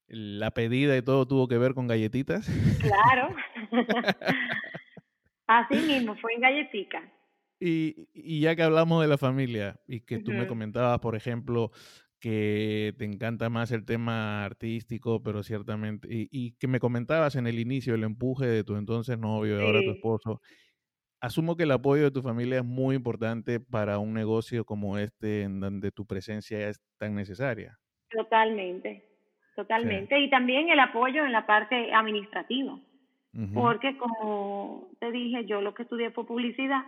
la 0.08 0.50
pedida 0.52 0.96
y 0.96 1.02
todo 1.02 1.26
tuvo 1.26 1.49
que 1.49 1.58
ver 1.58 1.75
con 1.75 1.87
galletitas. 1.87 2.49
Claro. 2.80 3.34
Así 5.46 5.76
mismo, 5.76 6.16
fue 6.16 6.34
en 6.34 6.40
galletica. 6.40 7.12
Y, 7.61 8.08
y, 8.12 8.40
ya 8.40 8.56
que 8.56 8.62
hablamos 8.62 9.00
de 9.02 9.08
la 9.08 9.18
familia 9.18 9.80
y 9.87 10.00
que 10.00 10.18
tú 10.18 10.32
me 10.32 10.46
comentabas, 10.46 10.99
por 11.00 11.14
ejemplo, 11.16 11.70
que 12.25 12.94
te 12.96 13.04
encanta 13.04 13.50
más 13.50 13.70
el 13.70 13.84
tema 13.84 14.44
artístico, 14.44 15.23
pero 15.23 15.42
ciertamente, 15.42 16.08
y, 16.11 16.52
que 16.52 16.66
me 16.66 16.80
comentabas 16.80 17.37
en 17.37 17.46
el 17.46 17.58
inicio 17.58 17.94
el 17.94 18.02
empuje 18.02 18.46
de 18.46 18.64
tu 18.64 18.76
entonces 18.76 19.18
novio 19.18 19.58
y 19.58 19.62
ahora 19.62 19.82
tu 19.82 19.90
esposo, 19.90 20.40
asumo 21.20 21.54
que 21.54 21.64
el 21.64 21.70
apoyo 21.70 22.04
de 22.04 22.11
tu 22.11 22.23
familia 22.23 22.58
es 22.58 22.64
muy 22.64 22.96
importante 22.96 23.61
para 23.61 23.99
un 23.99 24.14
negocio 24.14 24.64
como 24.64 24.96
este, 24.96 25.42
en 25.42 25.61
donde 25.61 25.90
tu 25.90 26.06
presencia 26.06 26.68
es 26.68 26.80
tan 26.99 27.14
necesaria. 27.14 27.78
Totalmente, 28.11 29.04
totalmente. 29.54 30.18
Y 30.18 30.30
también 30.30 30.68
el 30.68 30.80
apoyo 30.80 31.25
en 31.25 31.32
la 31.32 31.46
parte 31.46 31.92
administrativa. 31.92 32.78
Porque 33.52 33.96
como 33.96 34.90
te 35.00 35.11
dije, 35.11 35.44
yo 35.44 35.61
lo 35.61 35.75
que 35.75 35.82
estudié 35.82 36.12
fue 36.12 36.25
publicidad 36.25 36.84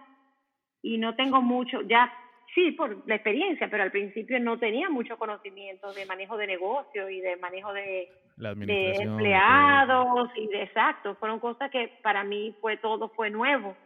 y 0.80 0.96
no 0.96 1.16
tengo 1.16 1.42
mucho, 1.42 1.82
ya 1.82 2.12
sí 2.54 2.70
por 2.70 3.02
la 3.08 3.16
experiencia, 3.16 3.68
pero 3.68 3.82
al 3.82 3.90
principio 3.90 4.38
no 4.38 4.56
tenía 4.56 4.88
mucho 4.88 5.18
conocimiento 5.18 5.92
de 5.92 6.06
manejo 6.06 6.36
de 6.36 6.46
negocio 6.46 7.10
y 7.10 7.20
de 7.20 7.36
manejo 7.36 7.72
de, 7.72 8.08
empleados 8.38 10.30
y 10.36 10.46
de 10.46 10.62
exacto, 10.62 11.16
fueron 11.16 11.40
cosas 11.40 11.68
que 11.72 11.90
para 12.00 12.22
mí 12.22 12.54
fue 12.60 12.76
todo 12.76 13.08
fue 13.08 13.28
nuevo. 13.28 13.76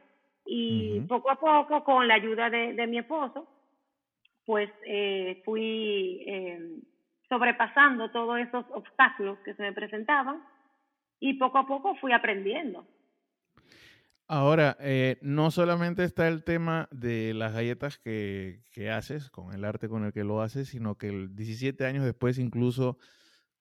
Y 0.44 1.00
poco 1.08 1.30
a 1.30 1.36
poco 1.36 1.82
con 1.84 2.08
la 2.08 2.14
ayuda 2.14 2.50
de, 2.50 2.74
de 2.74 2.86
mi 2.86 2.98
esposo, 2.98 3.46
pues 4.44 4.68
eh, 4.84 5.40
fui 5.44 6.24
eh, 6.26 6.58
sobrepasando 7.30 8.10
todos 8.10 8.38
esos 8.40 8.66
obstáculos 8.72 9.38
que 9.44 9.54
se 9.54 9.62
me 9.62 9.72
presentaban 9.72 10.42
y 11.18 11.38
poco 11.38 11.58
a 11.58 11.66
poco 11.66 11.94
fui 11.96 12.12
aprendiendo. 12.12 12.86
Ahora, 14.26 14.76
eh, 14.80 15.18
no 15.22 15.50
solamente 15.50 16.04
está 16.04 16.28
el 16.28 16.44
tema 16.44 16.88
de 16.92 17.32
las 17.34 17.52
galletas 17.52 17.98
que, 17.98 18.62
que, 18.70 18.90
haces, 18.90 19.30
con 19.30 19.54
el 19.54 19.64
arte 19.64 19.88
con 19.88 20.04
el 20.04 20.12
que 20.12 20.22
lo 20.22 20.42
haces, 20.42 20.68
sino 20.68 20.96
que 20.96 21.28
17 21.30 21.84
años 21.86 22.04
después 22.04 22.38
incluso 22.38 22.98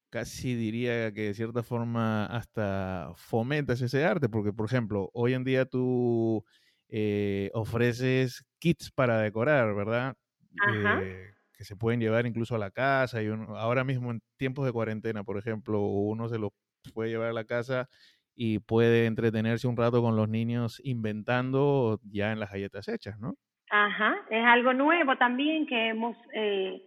casi 0.10 0.56
diría 0.56 1.14
que 1.14 1.22
de 1.22 1.34
cierta 1.34 1.64
forma 1.64 2.26
hasta 2.26 3.12
fomentas 3.16 3.82
ese 3.82 4.06
arte, 4.06 4.30
porque 4.30 4.54
por 4.54 4.66
ejemplo, 4.66 5.10
hoy 5.14 5.34
en 5.34 5.44
día 5.44 5.66
tú 5.66 6.44
eh, 6.88 7.52
ofreces 7.54 8.46
kits 8.60 8.92
para 8.92 9.20
decorar, 9.20 9.74
¿verdad? 9.76 10.16
Eh, 10.72 11.34
que 11.60 11.66
se 11.66 11.76
pueden 11.76 12.00
llevar 12.00 12.26
incluso 12.26 12.56
a 12.56 12.58
la 12.58 12.72
casa 12.72 13.22
y 13.22 13.28
ahora 13.28 13.84
mismo 13.84 14.12
en 14.12 14.22
tiempos 14.38 14.66
de 14.66 14.72
cuarentena, 14.72 15.26
por 15.26 15.38
ejemplo, 15.38 15.82
uno 15.82 16.30
se 16.30 16.40
lo 16.40 16.54
puede 16.94 17.10
llevar 17.10 17.28
a 17.28 17.34
la 17.34 17.44
casa 17.44 17.90
y 18.34 18.60
puede 18.60 19.08
entretenerse 19.08 19.68
un 19.68 19.76
rato 19.76 20.02
con 20.02 20.16
los 20.16 20.30
niños 20.30 20.80
inventando 20.86 22.00
ya 22.10 22.32
en 22.32 22.40
las 22.40 22.54
galletas 22.54 22.88
hechas, 22.88 23.20
¿no? 23.20 23.34
Ajá, 23.70 24.16
es 24.30 24.42
algo 24.46 24.74
nuevo 24.74 25.18
también 25.18 25.68
que 25.68 25.90
hemos 25.90 26.16
eh, 26.34 26.82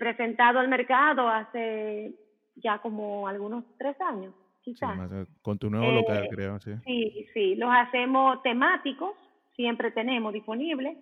presentado 0.00 0.58
al 0.58 0.66
mercado 0.66 1.28
hace 1.28 2.12
ya 2.56 2.80
como 2.80 3.28
algunos 3.28 3.62
tres 3.78 3.94
años, 4.00 4.34
quizás. 4.62 4.98
Eh, 5.12 5.26
con 5.42 5.60
tu 5.60 5.70
nuevo 5.70 5.92
local, 5.92 6.24
eh, 6.24 6.28
creo, 6.28 6.58
sí. 6.58 6.72
Sí, 6.84 7.26
sí, 7.32 7.54
los 7.54 7.70
hacemos 7.72 8.42
temáticos, 8.42 9.12
siempre 9.54 9.92
tenemos 9.92 10.32
disponibles, 10.32 10.98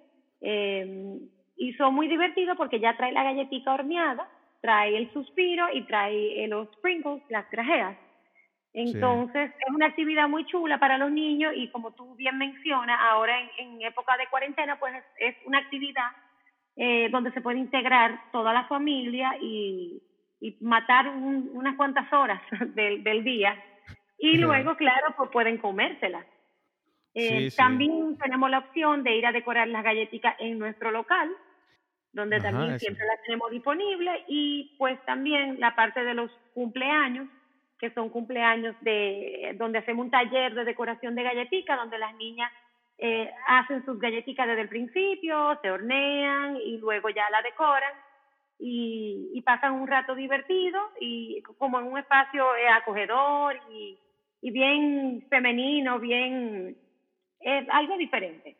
y 1.60 1.74
son 1.74 1.94
muy 1.94 2.08
divertidos 2.08 2.56
porque 2.56 2.80
ya 2.80 2.96
trae 2.96 3.12
la 3.12 3.22
galletita 3.22 3.74
horneada, 3.74 4.26
trae 4.62 4.96
el 4.96 5.12
suspiro 5.12 5.66
y 5.70 5.82
trae 5.82 6.48
los 6.48 6.72
sprinkles, 6.72 7.22
las 7.28 7.48
grajeas. 7.50 7.98
Entonces, 8.72 9.50
es 9.50 9.74
una 9.74 9.86
actividad 9.86 10.26
muy 10.26 10.46
chula 10.46 10.78
para 10.78 10.96
los 10.96 11.10
niños 11.12 11.52
y 11.54 11.68
como 11.68 11.92
tú 11.92 12.14
bien 12.16 12.38
mencionas, 12.38 12.98
ahora 13.02 13.34
en, 13.58 13.82
época 13.82 14.16
de 14.16 14.26
cuarentena, 14.28 14.78
pues 14.78 14.94
es, 15.18 15.36
una 15.44 15.58
actividad 15.58 16.10
eh, 16.76 17.10
donde 17.10 17.30
se 17.32 17.42
puede 17.42 17.58
integrar 17.58 18.30
toda 18.32 18.54
la 18.54 18.64
familia 18.64 19.36
y, 19.38 20.02
y 20.40 20.56
matar 20.62 21.08
unas 21.08 21.76
cuantas 21.76 22.10
horas 22.10 22.40
del, 22.74 23.04
del 23.04 23.22
día. 23.22 23.62
Y 24.18 24.38
luego, 24.38 24.76
claro, 24.76 25.14
pues 25.14 25.28
pueden 25.28 25.58
comérselas. 25.58 26.24
Eh, 27.12 27.50
También 27.54 28.16
tenemos 28.16 28.48
la 28.48 28.60
opción 28.60 29.02
de 29.02 29.14
ir 29.14 29.26
a 29.26 29.32
decorar 29.32 29.68
las 29.68 29.84
galletitas 29.84 30.36
en 30.38 30.58
nuestro 30.58 30.90
local, 30.90 31.28
donde 32.12 32.40
también 32.40 32.78
siempre 32.78 33.06
las 33.06 33.22
tenemos 33.22 33.50
disponibles. 33.50 34.22
Y 34.28 34.74
pues 34.78 34.98
también 35.04 35.60
la 35.60 35.74
parte 35.74 36.04
de 36.04 36.14
los 36.14 36.30
cumpleaños 36.54 37.28
que 37.80 37.90
son 37.94 38.10
cumpleaños 38.10 38.76
de 38.82 39.56
donde 39.58 39.78
hacemos 39.78 40.04
un 40.04 40.10
taller 40.10 40.54
de 40.54 40.64
decoración 40.64 41.14
de 41.14 41.22
galletitas, 41.22 41.78
donde 41.78 41.98
las 41.98 42.14
niñas 42.16 42.52
eh, 42.98 43.30
hacen 43.48 43.82
sus 43.86 43.98
galletitas 43.98 44.46
desde 44.46 44.60
el 44.60 44.68
principio, 44.68 45.58
se 45.62 45.70
hornean 45.70 46.58
y 46.58 46.76
luego 46.76 47.08
ya 47.08 47.24
la 47.30 47.40
decoran 47.40 47.92
y, 48.58 49.30
y 49.32 49.40
pasan 49.40 49.72
un 49.72 49.88
rato 49.88 50.14
divertido 50.14 50.78
y 51.00 51.40
como 51.56 51.80
en 51.80 51.86
un 51.86 51.98
espacio 51.98 52.44
eh, 52.56 52.68
acogedor 52.68 53.56
y, 53.72 53.98
y, 54.42 54.50
bien 54.50 55.26
femenino, 55.30 55.98
bien 55.98 56.76
es 57.40 57.66
algo 57.70 57.96
diferente. 57.96 58.58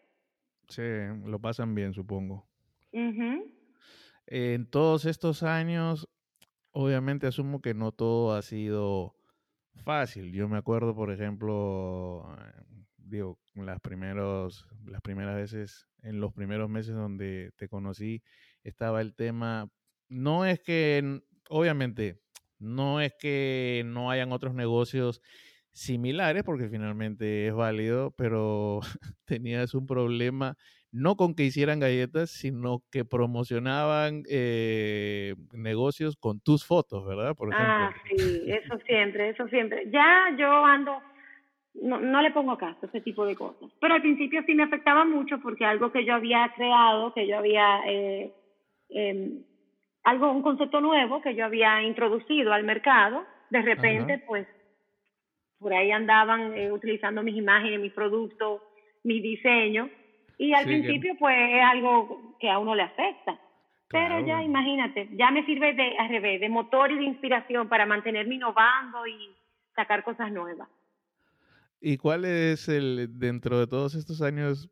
Sí, 0.69 0.83
lo 1.27 1.39
pasan 1.39 1.75
bien, 1.75 1.93
supongo. 1.93 2.50
En 4.27 4.67
todos 4.71 5.05
estos 5.05 5.43
años, 5.43 6.09
obviamente 6.73 7.27
asumo 7.27 7.61
que 7.61 7.75
no 7.75 7.93
todo 7.93 8.35
ha 8.35 8.43
sido 8.43 9.15
fácil. 9.85 10.33
Yo 10.33 10.49
me 10.49 10.59
acuerdo, 10.59 10.95
por 10.95 11.11
ejemplo, 11.11 12.37
eh, 12.39 12.63
digo, 12.97 13.39
las, 13.55 13.81
primeros, 13.81 14.67
las 14.85 15.01
primeras 15.01 15.37
veces, 15.37 15.89
en 16.03 16.21
los 16.21 16.33
primeros 16.33 16.69
meses 16.69 16.95
donde 16.95 17.53
te 17.57 17.69
conocí, 17.69 18.23
estaba 18.63 19.01
el 19.01 19.15
tema, 19.15 19.69
no 20.09 20.45
es 20.45 20.61
que, 20.61 21.23
obviamente, 21.49 22.21
no 22.59 23.01
es 23.01 23.13
que 23.19 23.83
no 23.87 24.11
hayan 24.11 24.33
otros 24.33 24.55
negocios 24.55 25.21
similares, 25.73 26.43
porque 26.45 26.69
finalmente 26.69 27.47
es 27.47 27.55
válido, 27.55 28.13
pero 28.17 28.81
tenías 29.25 29.75
un 29.75 29.87
problema 29.87 30.57
no 30.93 31.17
con 31.17 31.35
que 31.35 31.45
hicieran 31.45 31.81
galletas, 31.81 32.31
sino 32.31 32.83
que 32.91 33.05
promocionaban 33.05 34.25
eh, 34.29 35.35
negocios 35.53 36.17
con 36.17 36.41
tus 36.41 36.67
fotos, 36.67 37.07
¿verdad? 37.07 37.35
Por 37.37 37.53
ejemplo. 37.53 37.73
Ah, 37.73 37.95
sí, 38.09 38.43
eso 38.47 38.79
siempre, 38.87 39.31
eso 39.31 39.47
siempre. 39.49 39.89
Ya 39.91 40.35
yo 40.37 40.65
ando, 40.65 41.01
no, 41.75 42.01
no 42.01 42.23
le 42.23 42.33
pongo 42.33 42.59
caso 42.59 42.79
a 42.83 42.87
ese 42.87 43.01
tipo 43.03 43.25
de 43.25 43.37
cosas, 43.37 43.71
pero 43.81 43.95
al 43.95 44.03
principio 44.03 44.43
sí 44.47 44.55
me 44.55 44.65
afectaba 44.65 45.05
mucho 45.05 45.41
porque 45.41 45.65
algo 45.65 45.93
que 45.93 46.05
yo 46.05 46.15
había 46.15 46.53
creado, 46.57 47.15
que 47.15 47.27
yo 47.29 47.39
había, 47.39 47.81
eh, 47.87 48.33
em, 48.89 49.45
algo, 50.03 50.33
un 50.33 50.43
concepto 50.43 50.81
nuevo 50.81 51.23
que 51.23 51.35
yo 51.37 51.45
había 51.45 51.83
introducido 51.83 52.53
al 52.53 52.65
mercado, 52.65 53.25
de 53.51 53.63
repente, 53.63 54.19
pues, 54.27 54.47
por 55.59 55.73
ahí 55.73 55.93
andaban 55.93 56.57
eh, 56.57 56.73
utilizando 56.73 57.23
mis 57.23 57.37
imágenes, 57.37 57.79
mis 57.79 57.93
productos, 57.93 58.63
mi 59.05 59.21
diseño 59.21 59.91
y 60.41 60.55
al 60.55 60.65
principio, 60.65 61.15
pues 61.19 61.37
es 61.37 61.63
algo 61.63 62.35
que 62.41 62.49
a 62.49 62.59
uno 62.59 62.75
le 62.75 62.83
afecta. 62.83 63.39
Pero 63.91 64.25
ya 64.25 64.43
imagínate, 64.43 65.11
ya 65.13 65.31
me 65.31 65.45
sirve 65.45 65.75
de 65.75 65.99
al 65.99 66.09
revés, 66.09 66.41
de 66.41 66.49
motor 66.49 66.91
y 66.91 66.97
de 66.97 67.05
inspiración 67.05 67.69
para 67.69 67.85
mantenerme 67.85 68.37
innovando 68.37 69.07
y 69.07 69.37
sacar 69.77 70.03
cosas 70.03 70.33
nuevas. 70.33 70.67
¿Y 71.79 71.99
cuál 71.99 72.25
es 72.25 72.71
el, 72.71 73.19
dentro 73.19 73.59
de 73.59 73.67
todos 73.67 73.95
estos 73.95 74.23
años, 74.23 74.71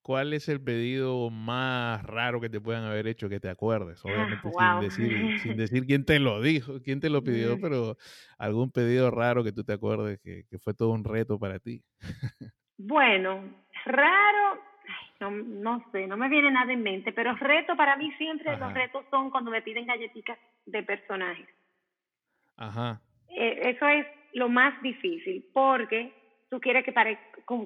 cuál 0.00 0.32
es 0.32 0.48
el 0.48 0.62
pedido 0.62 1.28
más 1.28 2.02
raro 2.04 2.40
que 2.40 2.48
te 2.48 2.60
puedan 2.60 2.84
haber 2.84 3.08
hecho 3.08 3.28
que 3.28 3.40
te 3.40 3.50
acuerdes? 3.50 4.00
Ah, 4.06 4.08
Obviamente 4.08 4.90
sin, 4.90 5.08
decir, 5.08 5.38
sin 5.40 5.56
decir 5.58 5.84
quién 5.84 6.06
te 6.06 6.18
lo 6.18 6.40
dijo, 6.40 6.80
quién 6.82 7.00
te 7.00 7.10
lo 7.10 7.22
pidió, 7.22 7.58
mm. 7.58 7.60
pero 7.60 7.96
algún 8.38 8.70
pedido 8.70 9.10
raro 9.10 9.44
que 9.44 9.52
tú 9.52 9.64
te 9.64 9.74
acuerdes 9.74 10.18
que, 10.20 10.44
que 10.48 10.58
fue 10.58 10.72
todo 10.72 10.92
un 10.92 11.04
reto 11.04 11.38
para 11.38 11.58
ti. 11.58 11.82
Bueno, 12.78 13.42
raro, 13.84 14.60
no, 15.20 15.30
no 15.30 15.84
sé, 15.90 16.06
no 16.06 16.16
me 16.16 16.28
viene 16.28 16.50
nada 16.50 16.72
en 16.72 16.82
mente, 16.82 17.12
pero 17.12 17.34
reto 17.34 17.76
para 17.76 17.96
mí 17.96 18.12
siempre 18.18 18.56
los 18.56 18.72
retos 18.72 19.04
son 19.10 19.30
cuando 19.30 19.50
me 19.50 19.62
piden 19.62 19.86
galletitas 19.86 20.38
de 20.66 20.82
personajes. 20.82 21.48
Ajá. 22.56 23.00
Eh, 23.28 23.60
eso 23.64 23.88
es 23.88 24.06
lo 24.34 24.48
más 24.48 24.80
difícil, 24.82 25.44
porque 25.52 26.12
tú 26.50 26.60
quieres 26.60 26.84
que, 26.84 26.92
pare, 26.92 27.18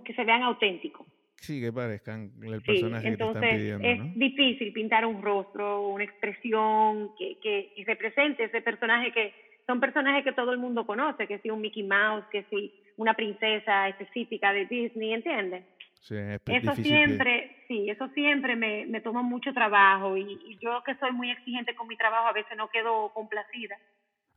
que 0.05 0.15
se 0.15 0.25
vean 0.25 0.43
auténticos. 0.43 1.07
Sí, 1.37 1.61
que 1.61 1.73
parezcan 1.73 2.31
el 2.41 2.63
personaje 2.63 3.11
que 3.11 3.17
te 3.17 3.25
están 3.25 3.43
pidiendo, 3.43 3.89
es 3.89 4.15
difícil 4.15 4.73
pintar 4.73 5.05
un 5.05 5.21
rostro, 5.21 5.89
una 5.89 6.05
expresión 6.05 7.11
que, 7.19 7.39
que, 7.41 7.73
represente 7.85 8.45
ese 8.45 8.63
personaje 8.63 9.11
que 9.13 9.35
son 9.67 9.81
personajes 9.81 10.23
que 10.23 10.33
todo 10.33 10.53
el 10.53 10.59
mundo 10.59 10.87
conoce, 10.87 11.27
que 11.27 11.41
si 11.41 11.51
un 11.51 11.61
Mickey 11.61 11.83
Mouse, 11.83 12.25
que 12.31 12.45
si 12.45 12.73
una 12.97 13.15
princesa 13.15 13.89
específica 13.89 14.53
de 14.53 14.67
Disney, 14.67 15.15
¿entiendes? 15.15 15.65
Sí, 16.03 16.17
es 16.17 16.41
eso 16.47 16.75
siempre, 16.75 17.65
sí, 17.69 17.89
eso 17.89 18.09
siempre 18.09 18.57
me, 18.57 18.87
me 18.87 19.01
toma 19.01 19.23
mucho 19.23 19.55
trabajo 19.55 20.17
y, 20.17 20.33
y, 20.47 20.59
yo 20.59 20.83
que 20.85 20.97
soy 20.97 21.13
muy 21.13 21.31
exigente 21.31 21.77
con 21.77 21.87
mi 21.87 21.97
trabajo 21.97 22.27
a 22.27 22.33
veces 22.33 22.57
no 22.57 22.69
quedo 22.71 23.13
complacida 23.15 23.79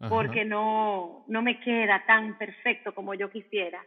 porque 0.10 0.46
no, 0.46 1.26
no 1.28 1.42
me 1.42 1.60
queda 1.60 2.04
tan 2.06 2.38
perfecto 2.38 2.94
como 2.94 3.14
yo 3.16 3.32
quisiera. 3.32 3.84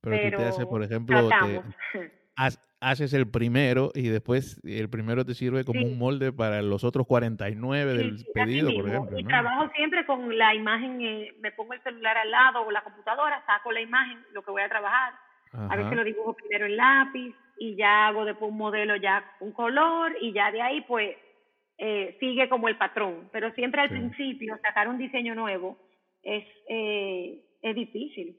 Pero, 0.00 0.36
tú 0.36 0.42
te 0.42 0.48
haces, 0.48 0.66
por 0.66 0.82
ejemplo, 0.82 1.16
haces 2.80 3.12
el 3.12 3.30
primero 3.30 3.90
y 3.94 4.08
después 4.08 4.60
el 4.64 4.88
primero 4.88 5.24
te 5.24 5.34
sirve 5.34 5.64
como 5.64 5.84
un 5.84 5.98
molde 5.98 6.32
para 6.32 6.62
los 6.62 6.84
otros 6.84 7.06
49 7.06 7.94
del 7.94 8.24
pedido, 8.32 8.72
por 8.74 8.88
ejemplo. 8.88 9.18
Y 9.18 9.24
trabajo 9.24 9.70
siempre 9.74 10.06
con 10.06 10.36
la 10.36 10.54
imagen, 10.54 11.00
eh, 11.02 11.34
me 11.40 11.52
pongo 11.52 11.74
el 11.74 11.82
celular 11.82 12.16
al 12.16 12.30
lado 12.30 12.62
o 12.62 12.70
la 12.70 12.82
computadora, 12.82 13.44
saco 13.46 13.70
la 13.72 13.80
imagen, 13.80 14.18
lo 14.32 14.42
que 14.42 14.50
voy 14.50 14.62
a 14.62 14.68
trabajar. 14.68 15.14
A 15.52 15.76
veces 15.76 15.92
lo 15.92 16.04
dibujo 16.04 16.34
primero 16.34 16.66
en 16.66 16.76
lápiz 16.76 17.34
y 17.58 17.76
ya 17.76 18.08
hago 18.08 18.24
después 18.24 18.50
un 18.50 18.58
modelo 18.58 18.96
ya 18.96 19.24
un 19.40 19.52
color 19.52 20.14
y 20.20 20.32
ya 20.32 20.50
de 20.52 20.62
ahí 20.62 20.80
pues 20.82 21.16
eh, 21.78 22.16
sigue 22.20 22.48
como 22.48 22.68
el 22.68 22.76
patrón. 22.76 23.28
Pero 23.32 23.52
siempre 23.52 23.80
al 23.80 23.88
principio 23.88 24.58
sacar 24.62 24.88
un 24.88 24.98
diseño 24.98 25.34
nuevo 25.34 25.78
es, 26.22 26.44
eh, 26.68 27.44
es 27.62 27.74
difícil. 27.74 28.36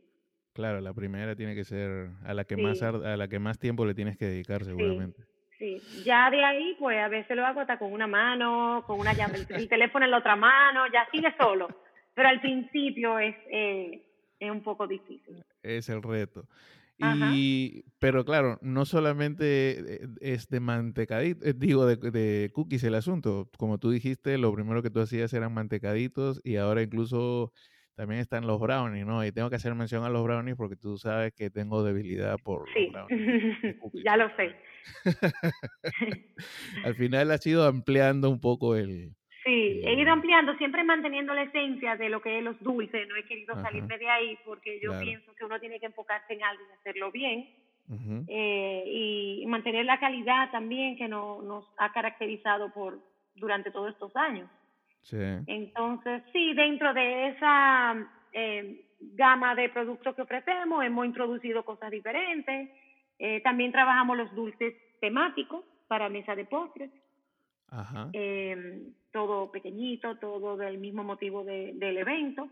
Claro, 0.53 0.81
la 0.81 0.93
primera 0.93 1.35
tiene 1.35 1.55
que 1.55 1.63
ser 1.63 2.09
a 2.25 2.33
la 2.33 2.43
que 2.43 2.57
más 2.57 2.81
a 2.81 2.91
la 2.91 3.27
que 3.27 3.39
más 3.39 3.59
tiempo 3.59 3.85
le 3.85 3.93
tienes 3.93 4.17
que 4.17 4.25
dedicar 4.25 4.63
seguramente. 4.63 5.23
Sí. 5.57 5.77
ya 6.05 6.29
de 6.29 6.41
ahí 6.41 6.75
pues 6.79 6.97
a 6.99 7.09
veces 7.09 7.35
lo 7.35 7.45
hago 7.45 7.59
hasta 7.59 7.77
con 7.77 7.91
una 7.91 8.07
mano, 8.07 8.83
con 8.87 8.97
una 8.97 9.11
llave, 9.13 9.39
el 9.49 9.67
teléfono 9.69 10.05
en 10.05 10.11
la 10.11 10.19
otra 10.19 10.37
mano, 10.37 10.85
ya 10.91 11.07
sigue 11.11 11.33
solo. 11.37 11.67
Pero 12.13 12.29
al 12.29 12.39
principio 12.39 13.19
es 13.19 13.35
eh, 13.51 14.05
es 14.39 14.51
un 14.51 14.63
poco 14.63 14.87
difícil. 14.87 15.43
Es 15.61 15.89
el 15.89 16.01
reto. 16.01 16.45
Y, 16.99 17.85
pero 17.99 18.25
claro, 18.25 18.59
no 18.61 18.85
solamente 18.85 20.01
es 20.19 20.49
de 20.49 20.59
mantecadito, 20.59 21.45
eh, 21.45 21.53
digo, 21.55 21.85
de, 21.85 21.95
de, 21.95 22.51
cookies 22.53 22.83
el 22.83 22.95
asunto. 22.95 23.49
Como 23.57 23.77
tú 23.77 23.89
dijiste, 23.91 24.37
lo 24.37 24.53
primero 24.53 24.83
que 24.83 24.89
tú 24.89 24.99
hacías 24.99 25.33
eran 25.33 25.53
mantecaditos 25.53 26.41
y 26.43 26.57
ahora 26.57 26.81
incluso 26.81 27.53
también 27.99 28.21
están 28.21 28.47
los 28.47 28.61
brownies, 28.61 29.05
¿no? 29.05 29.25
Y 29.25 29.33
tengo 29.33 29.49
que 29.49 29.57
hacer 29.57 29.75
mención 29.75 30.05
a 30.05 30.09
los 30.09 30.23
brownies 30.23 30.55
porque 30.55 30.77
tú 30.77 30.97
sabes 30.97 31.33
que 31.33 31.49
tengo 31.49 31.83
debilidad 31.83 32.37
por 32.41 32.65
los 32.65 32.91
brownies. 32.91 33.75
ya 34.05 34.15
lo 34.15 34.29
sé. 34.37 34.55
Al 36.85 36.95
final 36.95 37.29
ha 37.31 37.37
sido 37.39 37.67
ampliando 37.67 38.29
un 38.29 38.39
poco 38.39 38.77
el... 38.77 39.15
Sí, 39.59 39.81
he 39.83 39.93
ido 39.93 40.11
ampliando, 40.11 40.55
siempre 40.55 40.83
manteniendo 40.83 41.33
la 41.33 41.43
esencia 41.43 41.95
de 41.95 42.09
lo 42.09 42.21
que 42.21 42.37
es 42.37 42.43
los 42.43 42.59
dulces, 42.61 43.07
no 43.07 43.15
he 43.15 43.25
querido 43.25 43.55
salirme 43.61 43.97
de 43.97 44.09
ahí 44.09 44.37
porque 44.45 44.79
yo 44.81 44.97
pienso 44.99 45.33
que 45.35 45.45
uno 45.45 45.59
tiene 45.59 45.79
que 45.79 45.87
enfocarse 45.87 46.33
en 46.33 46.43
algo 46.43 46.63
y 46.69 46.73
hacerlo 46.73 47.11
bien. 47.11 47.49
eh, 48.27 48.83
y 48.85 49.45
mantener 49.47 49.83
la 49.85 49.99
calidad 49.99 50.51
también 50.51 50.95
que 50.95 51.07
no, 51.07 51.41
nos 51.41 51.65
ha 51.77 51.91
caracterizado 51.91 52.71
por 52.71 52.99
durante 53.35 53.71
todos 53.71 53.91
estos 53.91 54.15
años. 54.15 54.49
Entonces, 55.47 56.21
sí, 56.31 56.53
dentro 56.53 56.93
de 56.93 57.29
esa 57.29 57.95
eh, 58.33 58.85
gama 58.99 59.55
de 59.55 59.69
productos 59.69 60.15
que 60.15 60.21
ofrecemos, 60.21 60.83
hemos 60.83 61.05
introducido 61.05 61.63
cosas 61.63 61.89
diferentes. 61.89 62.69
Eh, 63.17 63.41
también 63.41 63.71
trabajamos 63.71 64.17
los 64.17 64.35
dulces 64.35 64.73
temáticos 64.99 65.63
para 65.87 66.09
mesa 66.09 66.35
de 66.35 66.45
postres. 66.45 66.91
Eh, 68.13 68.81
todo 69.11 69.51
pequeñito, 69.51 70.17
todo 70.17 70.57
del 70.57 70.77
mismo 70.77 71.03
motivo 71.03 71.43
del 71.43 71.97
evento. 71.97 72.49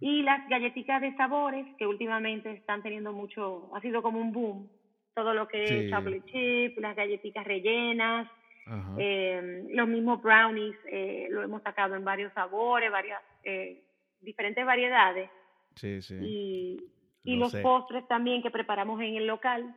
Y 0.00 0.22
las 0.22 0.48
galletitas 0.48 1.00
de 1.00 1.14
sabores, 1.16 1.66
que 1.78 1.86
últimamente 1.86 2.50
están 2.52 2.82
teniendo 2.82 3.12
mucho, 3.12 3.70
ha 3.74 3.80
sido 3.80 4.02
como 4.02 4.20
un 4.20 4.32
boom. 4.32 4.68
Todo 5.14 5.32
lo 5.32 5.46
que 5.46 5.62
es 5.62 5.90
chocolate 5.90 6.22
chip, 6.26 6.78
las 6.78 6.96
galletitas 6.96 7.44
rellenas, 7.44 8.28
eh, 8.98 9.66
los 9.70 9.86
mismos 9.86 10.22
brownies 10.22 10.74
eh, 10.90 11.28
lo 11.30 11.42
hemos 11.42 11.62
sacado 11.62 11.94
en 11.94 12.04
varios 12.04 12.32
sabores, 12.32 12.90
varias 12.90 13.20
eh, 13.44 13.84
diferentes 14.20 14.64
variedades. 14.64 15.30
Sí, 15.76 16.02
sí. 16.02 16.16
Y, 16.20 16.84
y 17.24 17.36
los 17.36 17.54
postres 17.56 18.06
también 18.08 18.42
que 18.42 18.50
preparamos 18.50 19.00
en 19.00 19.16
el 19.16 19.26
local 19.26 19.74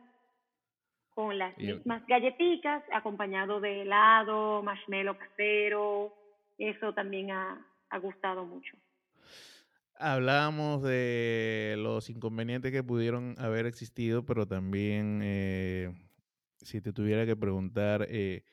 con 1.18 1.36
las 1.36 1.58
mismas 1.58 2.06
galletitas, 2.06 2.84
acompañado 2.92 3.58
de 3.58 3.82
helado, 3.82 4.62
marshmallow 4.62 5.16
casero. 5.18 6.14
Eso 6.56 6.94
también 6.94 7.32
ha, 7.32 7.60
ha 7.90 7.98
gustado 7.98 8.44
mucho. 8.44 8.76
Hablábamos 9.96 10.84
de 10.84 11.74
los 11.76 12.08
inconvenientes 12.08 12.70
que 12.70 12.84
pudieron 12.84 13.34
haber 13.38 13.66
existido, 13.66 14.24
pero 14.24 14.46
también, 14.46 15.18
eh, 15.24 15.92
si 16.58 16.80
te 16.80 16.92
tuviera 16.92 17.26
que 17.26 17.34
preguntar, 17.34 18.06
eh, 18.08 18.44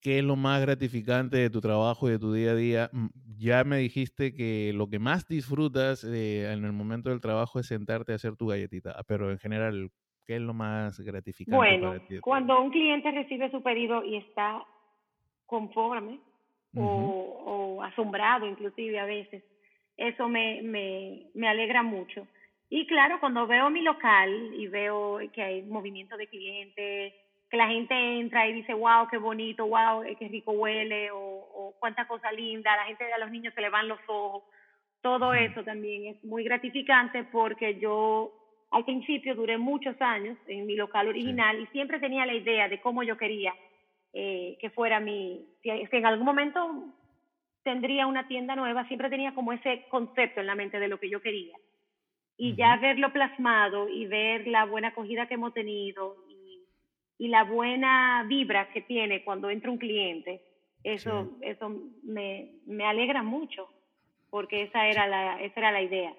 ¿Qué 0.00 0.20
es 0.20 0.24
lo 0.24 0.36
más 0.36 0.60
gratificante 0.60 1.36
de 1.36 1.50
tu 1.50 1.60
trabajo 1.60 2.08
y 2.08 2.12
de 2.12 2.18
tu 2.20 2.32
día 2.32 2.52
a 2.52 2.54
día? 2.54 2.90
Mm, 2.92 3.06
ya 3.38 3.64
me 3.64 3.78
dijiste 3.78 4.34
que 4.34 4.72
lo 4.72 4.88
que 4.88 5.00
más 5.00 5.26
disfrutas 5.26 6.04
eh, 6.04 6.52
en 6.52 6.64
el 6.64 6.72
momento 6.72 7.10
del 7.10 7.20
trabajo 7.20 7.58
es 7.58 7.66
sentarte 7.66 8.12
a 8.12 8.14
hacer 8.14 8.36
tu 8.36 8.46
galletita, 8.46 8.92
ah, 8.96 9.02
pero 9.02 9.32
en 9.32 9.38
general, 9.38 9.90
¿qué 10.26 10.36
es 10.36 10.42
lo 10.42 10.52
más 10.52 10.98
gratificante 11.00 11.56
bueno, 11.56 11.94
Cuando 12.20 12.60
un 12.60 12.70
cliente 12.70 13.10
recibe 13.10 13.50
su 13.50 13.62
pedido 13.62 14.04
y 14.04 14.16
está 14.16 14.64
conforme 15.46 16.18
o, 16.78 17.82
asombrado 17.82 18.46
inclusive 18.46 18.98
a 18.98 19.06
veces, 19.06 19.42
eso 19.96 20.28
me, 20.28 20.60
me, 20.62 21.28
me 21.34 21.48
alegra 21.48 21.82
mucho. 21.82 22.26
Y 22.68 22.86
claro, 22.86 23.20
cuando 23.20 23.46
veo 23.46 23.70
mi 23.70 23.80
local 23.80 24.52
y 24.54 24.66
veo 24.66 25.18
que 25.32 25.42
hay 25.42 25.62
movimiento 25.62 26.16
de 26.16 26.26
clientes, 26.26 27.14
que 27.48 27.56
la 27.56 27.68
gente 27.68 27.94
entra 27.94 28.48
y 28.48 28.54
dice, 28.54 28.74
wow, 28.74 29.06
qué 29.08 29.18
bonito, 29.18 29.66
wow, 29.66 30.02
eh, 30.02 30.16
qué 30.18 30.28
rico 30.28 30.50
huele, 30.50 31.10
o, 31.12 31.18
o 31.18 31.76
cuánta 31.78 32.08
cosa 32.08 32.32
linda, 32.32 32.76
la 32.76 32.84
gente, 32.84 33.10
a 33.10 33.18
los 33.18 33.30
niños 33.30 33.54
se 33.54 33.60
le 33.60 33.70
van 33.70 33.88
los 33.88 34.00
ojos. 34.08 34.42
Todo 35.00 35.32
eso 35.32 35.62
también 35.62 36.06
es 36.06 36.24
muy 36.24 36.42
gratificante 36.42 37.22
porque 37.24 37.78
yo 37.78 38.35
al 38.70 38.84
principio 38.84 39.34
duré 39.34 39.58
muchos 39.58 40.00
años 40.00 40.36
en 40.46 40.66
mi 40.66 40.76
local 40.76 41.08
original 41.08 41.60
y 41.60 41.66
siempre 41.68 42.00
tenía 42.00 42.26
la 42.26 42.34
idea 42.34 42.68
de 42.68 42.80
cómo 42.80 43.02
yo 43.02 43.16
quería 43.16 43.54
eh, 44.12 44.56
que 44.60 44.70
fuera 44.70 44.98
mi, 45.00 45.46
si, 45.62 45.70
en 45.70 46.06
algún 46.06 46.24
momento 46.24 46.84
tendría 47.62 48.06
una 48.06 48.26
tienda 48.28 48.56
nueva, 48.56 48.86
siempre 48.86 49.10
tenía 49.10 49.34
como 49.34 49.52
ese 49.52 49.84
concepto 49.88 50.40
en 50.40 50.46
la 50.46 50.54
mente 50.54 50.78
de 50.78 50.88
lo 50.88 50.98
que 50.98 51.10
yo 51.10 51.20
quería. 51.20 51.56
Y 52.38 52.54
ya 52.54 52.76
verlo 52.76 53.12
plasmado 53.12 53.88
y 53.88 54.06
ver 54.06 54.46
la 54.46 54.66
buena 54.66 54.88
acogida 54.88 55.26
que 55.26 55.34
hemos 55.34 55.54
tenido 55.54 56.16
y 57.18 57.28
la 57.28 57.44
buena 57.44 58.24
vibra 58.28 58.68
que 58.72 58.82
tiene 58.82 59.24
cuando 59.24 59.50
entra 59.50 59.70
un 59.70 59.78
cliente, 59.78 60.42
eso, 60.84 61.36
eso 61.40 61.68
me, 62.02 62.52
me 62.66 62.84
alegra 62.84 63.22
mucho, 63.22 63.68
porque 64.30 64.62
esa 64.62 64.86
era, 64.86 65.06
la, 65.06 65.40
esa 65.42 65.60
era 65.60 65.72
la 65.72 65.82
idea. 65.82 66.14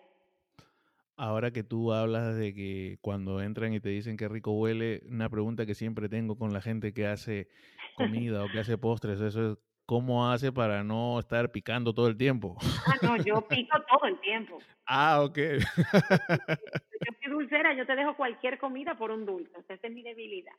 Ahora 1.20 1.50
que 1.50 1.64
tú 1.64 1.94
hablas 1.94 2.36
de 2.36 2.54
que 2.54 3.00
cuando 3.02 3.42
entran 3.42 3.74
y 3.74 3.80
te 3.80 3.90
dicen 3.90 4.18
que 4.18 4.28
rico 4.28 4.52
huele, 4.52 5.02
una 5.10 5.30
pregunta 5.30 5.66
que 5.66 5.74
siempre 5.74 6.10
tengo 6.10 6.38
con 6.38 6.54
la 6.54 6.62
gente 6.62 6.94
que 6.94 7.08
hace 7.08 7.48
comida 7.96 8.46
o 8.46 8.52
que 8.52 8.60
hace 8.60 8.78
postres, 8.78 9.20
eso 9.20 9.52
es 9.52 9.58
¿cómo 9.88 10.30
hace 10.30 10.52
para 10.52 10.84
no 10.84 11.18
estar 11.18 11.52
picando 11.52 11.92
todo 11.94 12.08
el 12.08 12.18
tiempo? 12.18 12.56
Ah, 12.62 12.98
no, 13.02 13.18
yo 13.18 13.42
pico 13.48 13.78
todo 13.90 14.08
el 14.08 14.20
tiempo. 14.20 14.60
Ah, 14.90 15.22
ok. 15.22 15.38
yo 15.38 17.12
soy 17.22 17.30
dulcera, 17.30 17.74
yo 17.74 17.86
te 17.86 17.94
dejo 17.94 18.16
cualquier 18.16 18.58
comida 18.58 18.98
por 18.98 19.12
un 19.12 19.26
dulce, 19.26 19.52
esa 19.68 19.88
es 19.88 19.94
mi 19.94 20.02
debilidad. 20.02 20.54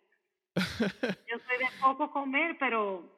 Yo 0.54 1.38
soy 1.46 1.58
de 1.58 1.68
poco 1.80 2.10
comer, 2.10 2.58
pero 2.60 3.17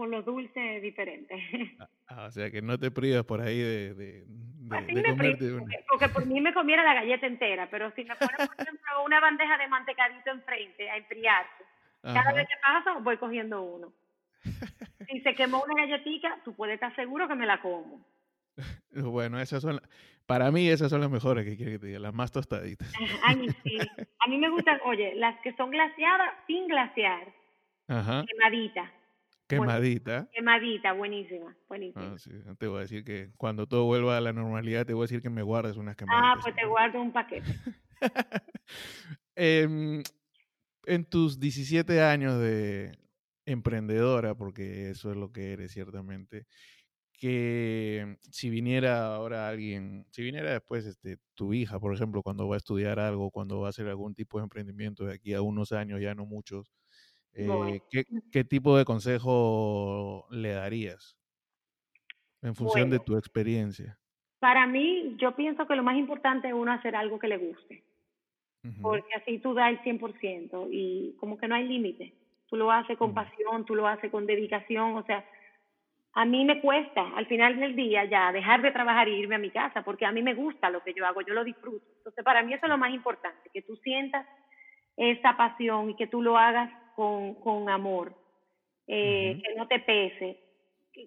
con 0.00 0.10
los 0.10 0.24
dulces 0.24 0.80
diferentes. 0.80 1.38
Ah, 1.80 1.88
ah, 2.08 2.24
o 2.24 2.30
sea 2.32 2.50
que 2.50 2.60
no 2.60 2.78
te 2.78 2.90
privas 2.90 3.24
por 3.24 3.40
ahí 3.40 3.58
de, 3.58 3.94
de, 3.94 4.24
porque, 5.88 6.08
por 6.08 6.26
mí 6.26 6.40
me 6.40 6.52
comiera 6.54 6.82
la 6.82 6.94
galleta 6.94 7.26
entera, 7.26 7.68
pero 7.70 7.92
si 7.92 8.04
me 8.04 8.16
pones, 8.16 8.48
por 8.48 8.60
ejemplo, 8.60 9.04
una 9.04 9.20
bandeja 9.20 9.58
de 9.58 9.68
mantecadito 9.68 10.30
enfrente 10.30 10.90
a 10.90 10.96
enfriarse, 10.96 11.64
cada 12.02 12.32
vez 12.32 12.48
que 12.48 12.54
pasa 12.62 12.98
voy 12.98 13.16
cogiendo 13.18 13.62
uno. 13.62 13.92
Si 15.08 15.20
se 15.20 15.34
quemó 15.34 15.62
una 15.62 15.86
galletita, 15.86 16.38
tú 16.44 16.54
puedes 16.54 16.74
estar 16.74 16.94
seguro 16.96 17.28
que 17.28 17.34
me 17.34 17.46
la 17.46 17.60
como. 17.60 18.04
Bueno, 18.92 19.38
esas 19.40 19.62
son, 19.62 19.80
para 20.26 20.50
mí 20.50 20.68
esas 20.68 20.90
son 20.90 21.00
las 21.00 21.10
mejores 21.10 21.44
que 21.44 21.56
quiero 21.56 21.72
que 21.72 21.78
te 21.78 21.86
diga, 21.88 22.00
las 22.00 22.14
más 22.14 22.32
tostaditas. 22.32 22.92
Ay, 23.24 23.48
sí. 23.62 23.78
A 24.18 24.28
mí 24.28 24.38
me 24.38 24.50
gustan, 24.50 24.80
oye, 24.84 25.14
las 25.14 25.38
que 25.42 25.52
son 25.54 25.70
glaciadas 25.70 26.32
sin 26.46 26.66
glaciar. 26.66 27.32
Ajá. 27.88 28.24
Quemadita. 28.26 28.90
Quemadita. 29.50 30.28
Quemadita, 30.32 30.92
buenísima, 30.92 31.56
buenísima. 31.68 32.12
Ah, 32.12 32.18
sí. 32.18 32.30
Te 32.58 32.66
voy 32.66 32.78
a 32.78 32.80
decir 32.82 33.04
que 33.04 33.30
cuando 33.36 33.66
todo 33.66 33.84
vuelva 33.84 34.16
a 34.16 34.20
la 34.20 34.32
normalidad, 34.32 34.86
te 34.86 34.94
voy 34.94 35.02
a 35.02 35.04
decir 35.06 35.20
que 35.22 35.30
me 35.30 35.42
guardes 35.42 35.76
unas 35.76 35.94
Ah, 35.94 35.96
quemaditas. 35.98 36.42
pues 36.44 36.54
te 36.56 36.66
guardo 36.66 37.00
un 37.00 37.12
paquete. 37.12 37.44
Em, 39.36 40.02
en 40.86 41.04
tus 41.04 41.38
17 41.40 42.02
años 42.02 42.38
de 42.40 42.92
emprendedora, 43.46 44.34
porque 44.34 44.90
eso 44.90 45.10
es 45.10 45.16
lo 45.16 45.32
que 45.32 45.52
eres 45.52 45.72
ciertamente, 45.72 46.46
que 47.12 48.16
si 48.30 48.50
viniera 48.50 49.14
ahora 49.14 49.48
alguien, 49.48 50.06
si 50.10 50.22
viniera 50.22 50.52
después 50.52 50.86
este, 50.86 51.18
tu 51.34 51.52
hija, 51.54 51.78
por 51.80 51.94
ejemplo, 51.94 52.22
cuando 52.22 52.48
va 52.48 52.56
a 52.56 52.58
estudiar 52.58 52.98
algo, 52.98 53.30
cuando 53.30 53.60
va 53.60 53.68
a 53.68 53.70
hacer 53.70 53.88
algún 53.88 54.14
tipo 54.14 54.38
de 54.38 54.44
emprendimiento 54.44 55.04
de 55.04 55.14
aquí 55.14 55.34
a 55.34 55.42
unos 55.42 55.72
años, 55.72 56.00
ya 56.00 56.14
no 56.14 56.26
muchos, 56.26 56.70
Bueno. 57.34 57.68
eh, 57.68 57.82
¿qué, 57.90 58.04
qué 58.32 58.44
tipo 58.44 58.76
de 58.76 58.84
consejo 58.84 60.26
le 60.30 60.50
darías 60.50 61.16
en 62.42 62.54
función 62.54 62.90
de 62.90 62.98
tu 63.00 63.16
experiencia? 63.16 63.98
Para 64.38 64.66
mí, 64.66 65.16
yo 65.18 65.36
pienso 65.36 65.66
que 65.66 65.76
lo 65.76 65.82
más 65.82 65.96
importante 65.96 66.48
es 66.48 66.54
uno 66.54 66.72
hacer 66.72 66.96
algo 66.96 67.18
que 67.18 67.28
le 67.28 67.36
guste, 67.36 67.84
porque 68.80 69.14
así 69.14 69.38
tú 69.38 69.54
das 69.54 69.70
el 69.70 69.80
100% 69.82 70.68
y 70.70 71.14
como 71.18 71.36
que 71.36 71.46
no 71.46 71.54
hay 71.54 71.66
límite. 71.66 72.14
Tú 72.46 72.56
lo 72.56 72.72
haces 72.72 72.96
con 72.98 73.14
pasión, 73.14 73.64
tú 73.64 73.74
lo 73.74 73.86
haces 73.86 74.10
con 74.10 74.26
dedicación, 74.26 74.96
o 74.96 75.04
sea, 75.04 75.24
a 76.14 76.24
mí 76.24 76.44
me 76.44 76.60
cuesta 76.60 77.06
al 77.16 77.26
final 77.26 77.60
del 77.60 77.76
día 77.76 78.04
ya 78.06 78.32
dejar 78.32 78.62
de 78.62 78.72
trabajar 78.72 79.08
e 79.08 79.18
irme 79.18 79.36
a 79.36 79.38
mi 79.38 79.50
casa, 79.50 79.82
porque 79.82 80.06
a 80.06 80.12
mí 80.12 80.22
me 80.22 80.34
gusta 80.34 80.70
lo 80.70 80.82
que 80.82 80.94
yo 80.94 81.06
hago, 81.06 81.20
yo 81.20 81.34
lo 81.34 81.44
disfruto. 81.44 81.86
Entonces, 81.98 82.24
para 82.24 82.42
mí 82.42 82.52
eso 82.52 82.66
es 82.66 82.70
lo 82.70 82.78
más 82.78 82.92
importante, 82.92 83.50
que 83.52 83.62
tú 83.62 83.76
sientas 83.76 84.26
esa 84.96 85.36
pasión 85.36 85.90
y 85.90 85.96
que 85.96 86.08
tú 86.08 86.22
lo 86.22 86.36
hagas 86.36 86.70
con, 87.00 87.34
con 87.36 87.70
amor, 87.70 88.14
eh, 88.86 89.40
que 89.42 89.54
no 89.54 89.66
te 89.66 89.78
pese. 89.80 90.38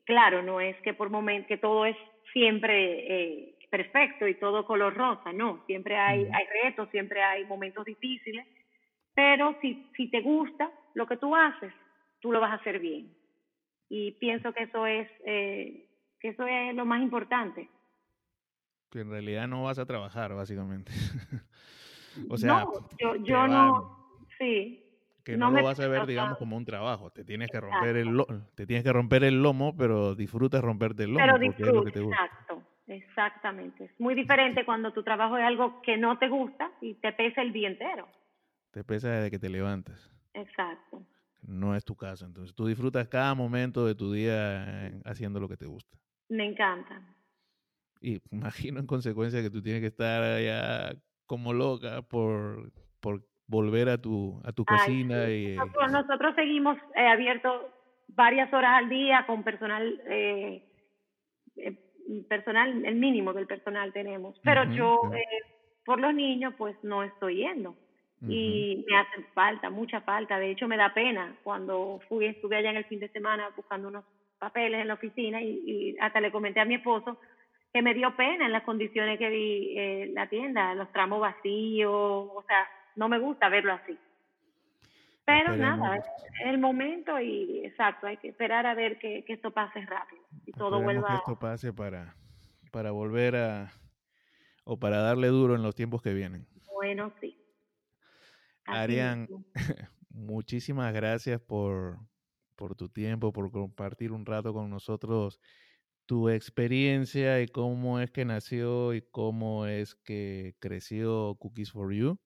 Claro, 0.06 0.42
no 0.42 0.60
es 0.60 0.76
que 0.78 0.96
por 0.96 1.12
momento 1.12 1.48
que 1.48 1.58
todo 1.58 1.86
es 1.86 1.96
siempre 2.32 2.74
eh, 2.74 3.56
perfecto 3.70 4.28
y 4.28 4.34
todo 4.40 4.66
color 4.66 4.96
rosa, 4.96 5.32
no, 5.32 5.64
siempre 5.68 5.96
hay, 5.96 6.28
hay 6.34 6.46
retos, 6.64 6.90
siempre 6.90 7.22
hay 7.22 7.46
momentos 7.46 7.86
difíciles, 7.86 8.48
pero 9.14 9.56
si, 9.62 9.88
si 9.96 10.10
te 10.10 10.22
gusta 10.22 10.72
lo 10.96 11.06
que 11.06 11.18
tú 11.18 11.36
haces, 11.36 11.72
tú 12.20 12.32
lo 12.32 12.40
vas 12.40 12.54
a 12.54 12.56
hacer 12.56 12.80
bien. 12.80 13.14
Y 13.88 14.14
pienso 14.14 14.52
que 14.52 14.64
eso 14.64 14.88
es, 14.88 15.08
eh, 15.28 15.86
que 16.20 16.30
eso 16.30 16.48
es 16.48 16.74
lo 16.74 16.86
más 16.86 17.04
importante. 17.04 17.70
Que 18.90 19.02
en 19.02 19.12
realidad 19.12 19.48
no 19.48 19.62
vas 19.62 19.78
a 19.78 19.86
trabajar, 19.86 20.34
básicamente. 20.34 20.92
o 22.32 22.38
sea, 22.38 22.64
no, 22.64 22.90
yo, 23.00 23.16
yo 23.18 23.48
no, 23.48 24.18
sí, 24.40 24.83
que 25.24 25.38
no 25.38 25.52
lo 25.52 25.64
vas 25.64 25.80
a 25.80 25.88
ver, 25.88 26.06
digamos, 26.06 26.38
como 26.38 26.58
un 26.58 26.66
trabajo. 26.66 27.12
Te 27.12 27.24
tienes 27.24 27.50
que 27.50 27.60
romper 27.60 27.98
el 27.98 28.26
te 28.56 28.66
tienes 28.68 28.84
que 28.84 28.92
romper 28.92 29.24
el 29.24 29.42
lomo, 29.42 29.76
pero 29.76 30.16
disfrutas 30.16 30.62
romperte 30.62 31.04
el 31.04 31.14
lomo 31.14 31.26
pero 31.26 31.40
porque 31.46 31.64
es 31.64 31.74
lo 31.74 31.84
que 31.84 31.92
disfruta, 31.92 31.92
te 31.92 32.00
gusta. 32.02 32.24
exacto, 32.24 32.64
exactamente. 32.88 33.86
Es 33.86 34.00
muy 34.00 34.16
diferente 34.16 34.66
cuando 34.66 34.92
tu 34.92 35.04
trabajo 35.04 35.38
es 35.38 35.44
algo 35.44 35.82
que 35.82 35.98
no 35.98 36.20
te 36.20 36.28
gusta 36.28 36.72
y 36.82 36.96
te 36.96 37.14
pesa 37.14 37.42
el 37.42 37.54
día 37.54 37.70
entero. 37.70 38.08
Te 38.72 38.84
pesa 38.84 39.10
desde 39.10 39.32
que 39.32 39.40
te 39.40 39.50
levantas. 39.50 40.12
Exacto. 40.34 41.06
No 41.42 41.76
es 41.76 41.86
tu 41.86 41.96
casa. 41.96 42.26
Entonces 42.26 42.56
tú 42.56 42.68
disfrutas 42.68 43.08
cada 43.08 43.34
momento 43.36 43.86
de 43.86 43.96
tu 43.96 44.12
día 44.12 44.88
eh, 44.88 45.02
haciendo 45.06 45.40
lo 45.40 45.48
que 45.48 45.58
te 45.58 45.66
gusta. 45.66 45.98
Me 46.30 46.46
encanta. 46.46 47.02
Y 48.02 48.22
imagino 48.32 48.80
en 48.80 48.88
consecuencia 48.88 49.42
que 49.42 49.50
tú 49.50 49.62
tienes 49.62 49.82
que 49.82 49.88
estar 49.88 50.22
allá 50.24 50.96
como 51.26 51.54
loca 51.54 52.02
por, 52.02 52.72
por 53.00 53.26
volver 53.48 53.90
a 53.90 53.98
tu, 53.98 54.42
a 54.44 54.52
tu 54.52 54.64
Ay, 54.68 54.78
cocina 54.78 55.26
sí. 55.26 55.32
y 55.32 55.56
Nosotros, 55.56 55.92
nosotros 55.92 56.36
seguimos 56.36 56.78
eh, 56.96 57.08
abiertos 57.08 57.62
varias 58.08 58.52
horas 58.54 58.72
al 58.76 58.90
día 58.90 59.26
con 59.26 59.44
personal, 59.44 60.02
eh, 60.08 60.64
eh, 61.58 61.74
personal, 62.30 62.86
el 62.86 62.96
mínimo 62.96 63.34
del 63.34 63.48
personal 63.48 63.92
tenemos. 63.94 64.40
Pero 64.44 64.64
yo, 64.72 65.02
sí. 65.12 65.18
eh, 65.18 65.26
por 65.86 66.00
los 66.00 66.14
niños, 66.14 66.54
pues 66.58 66.76
no 66.84 67.04
estoy 67.04 67.38
yendo. 67.38 67.76
Y 68.26 68.86
me 68.90 68.98
hacen 68.98 69.26
falta, 69.34 69.70
mucha 69.70 70.00
falta. 70.00 70.40
De 70.40 70.50
hecho, 70.50 70.66
me 70.66 70.78
da 70.78 70.94
pena 70.94 71.36
cuando 71.44 72.00
fui, 72.08 72.28
estuve 72.28 72.56
allá 72.56 72.70
en 72.70 72.78
el 72.78 72.86
fin 72.86 73.02
de 73.02 73.10
semana 73.10 73.50
buscando 73.54 73.90
unos 73.90 74.06
papeles 74.40 74.80
en 74.80 74.88
la 74.88 74.94
oficina 74.94 75.42
y, 75.42 75.62
y 75.66 75.98
hasta 76.00 76.22
le 76.22 76.32
comenté 76.32 76.62
a 76.62 76.66
mi 76.66 76.76
esposo 76.76 77.20
que 77.74 77.82
me 77.82 77.94
dio 77.96 78.16
pena 78.16 78.46
en 78.46 78.52
las 78.52 78.64
condiciones 78.64 79.18
que 79.18 79.30
vi 79.30 79.74
eh, 79.78 80.12
la 80.14 80.30
tienda, 80.30 80.76
los 80.76 80.92
tramos 80.92 81.20
vacíos, 81.20 81.92
o 81.92 82.44
sea, 82.48 82.68
no 82.96 83.10
me 83.10 83.20
gusta 83.20 83.50
verlo 83.50 83.74
así. 83.74 83.98
Pero 85.26 85.54
Esperemos. 85.54 85.80
nada, 85.80 85.98
es 85.98 86.06
el 86.46 86.58
momento 86.58 87.20
y 87.20 87.66
exacto, 87.66 88.08
hay 88.08 88.18
que 88.18 88.30
esperar 88.30 88.66
a 88.66 88.74
ver 88.74 89.00
que, 89.00 89.24
que 89.26 89.34
esto 89.34 89.52
pase 89.52 89.82
rápido 89.86 90.22
y 90.46 90.52
todo 90.52 90.78
Esperemos 90.80 90.84
vuelva. 90.84 91.08
que 91.08 91.16
esto 91.16 91.40
pase 91.40 91.74
para, 91.74 92.16
para 92.72 92.92
volver 92.92 93.36
a 93.38 93.72
o 94.66 94.78
para 94.78 94.98
darle 94.98 95.28
duro 95.28 95.56
en 95.56 95.64
los 95.64 95.76
tiempos 95.76 96.02
que 96.02 96.14
vienen. 96.14 96.48
Bueno, 96.74 97.14
sí. 97.20 97.38
Así 98.66 98.80
Arián, 98.80 99.28
muchísimas 100.10 100.94
gracias 100.94 101.40
por, 101.42 102.00
por 102.56 102.76
tu 102.76 102.90
tiempo, 102.90 103.34
por 103.34 103.52
compartir 103.52 104.12
un 104.12 104.26
rato 104.26 104.54
con 104.54 104.70
nosotros 104.70 105.40
tu 106.06 106.30
experiencia 106.30 107.42
y 107.42 107.48
cómo 107.48 108.00
es 108.00 108.12
que 108.12 108.26
nació 108.26 108.94
y 108.94 109.02
cómo 109.02 109.68
es 109.68 109.96
que 109.96 110.56
creció 110.60 111.36
Cookies 111.40 111.72
for 111.72 111.94
You. 111.94 112.20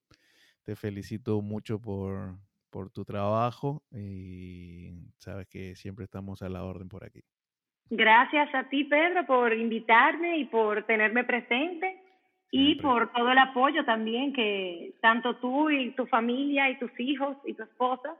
Te 0.68 0.76
felicito 0.76 1.40
mucho 1.40 1.80
por, 1.80 2.34
por 2.68 2.90
tu 2.90 3.02
trabajo 3.02 3.82
y 3.90 4.90
sabes 5.16 5.46
que 5.48 5.74
siempre 5.74 6.04
estamos 6.04 6.42
a 6.42 6.50
la 6.50 6.62
orden 6.62 6.90
por 6.90 7.06
aquí. 7.06 7.22
Gracias 7.88 8.54
a 8.54 8.68
ti, 8.68 8.84
Pedro, 8.84 9.24
por 9.24 9.54
invitarme 9.54 10.36
y 10.36 10.44
por 10.44 10.84
tenerme 10.84 11.24
presente 11.24 12.02
y 12.50 12.74
Siempre. 12.74 12.82
por 12.82 13.12
todo 13.14 13.32
el 13.32 13.38
apoyo 13.38 13.82
también 13.86 14.34
que 14.34 14.92
tanto 15.00 15.36
tú 15.36 15.70
y 15.70 15.92
tu 15.92 16.04
familia 16.04 16.68
y 16.68 16.78
tus 16.78 16.90
hijos 17.00 17.38
y 17.46 17.54
tu 17.54 17.62
esposa 17.62 18.14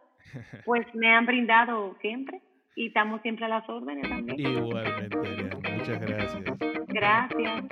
pues 0.65 0.87
me 0.95 1.15
han 1.15 1.27
brindado 1.27 1.99
siempre 2.01 2.41
y 2.77 2.87
estamos 2.87 3.21
siempre 3.21 3.45
a 3.45 3.49
las 3.49 3.69
órdenes 3.69 4.09
también. 4.09 4.41
Igualmente, 4.41 5.19
Arián. 5.19 5.61
Muchas 5.77 6.01
gracias. 6.01 6.45
Gracias. 6.89 7.65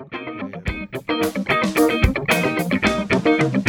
Eh, 3.24 3.65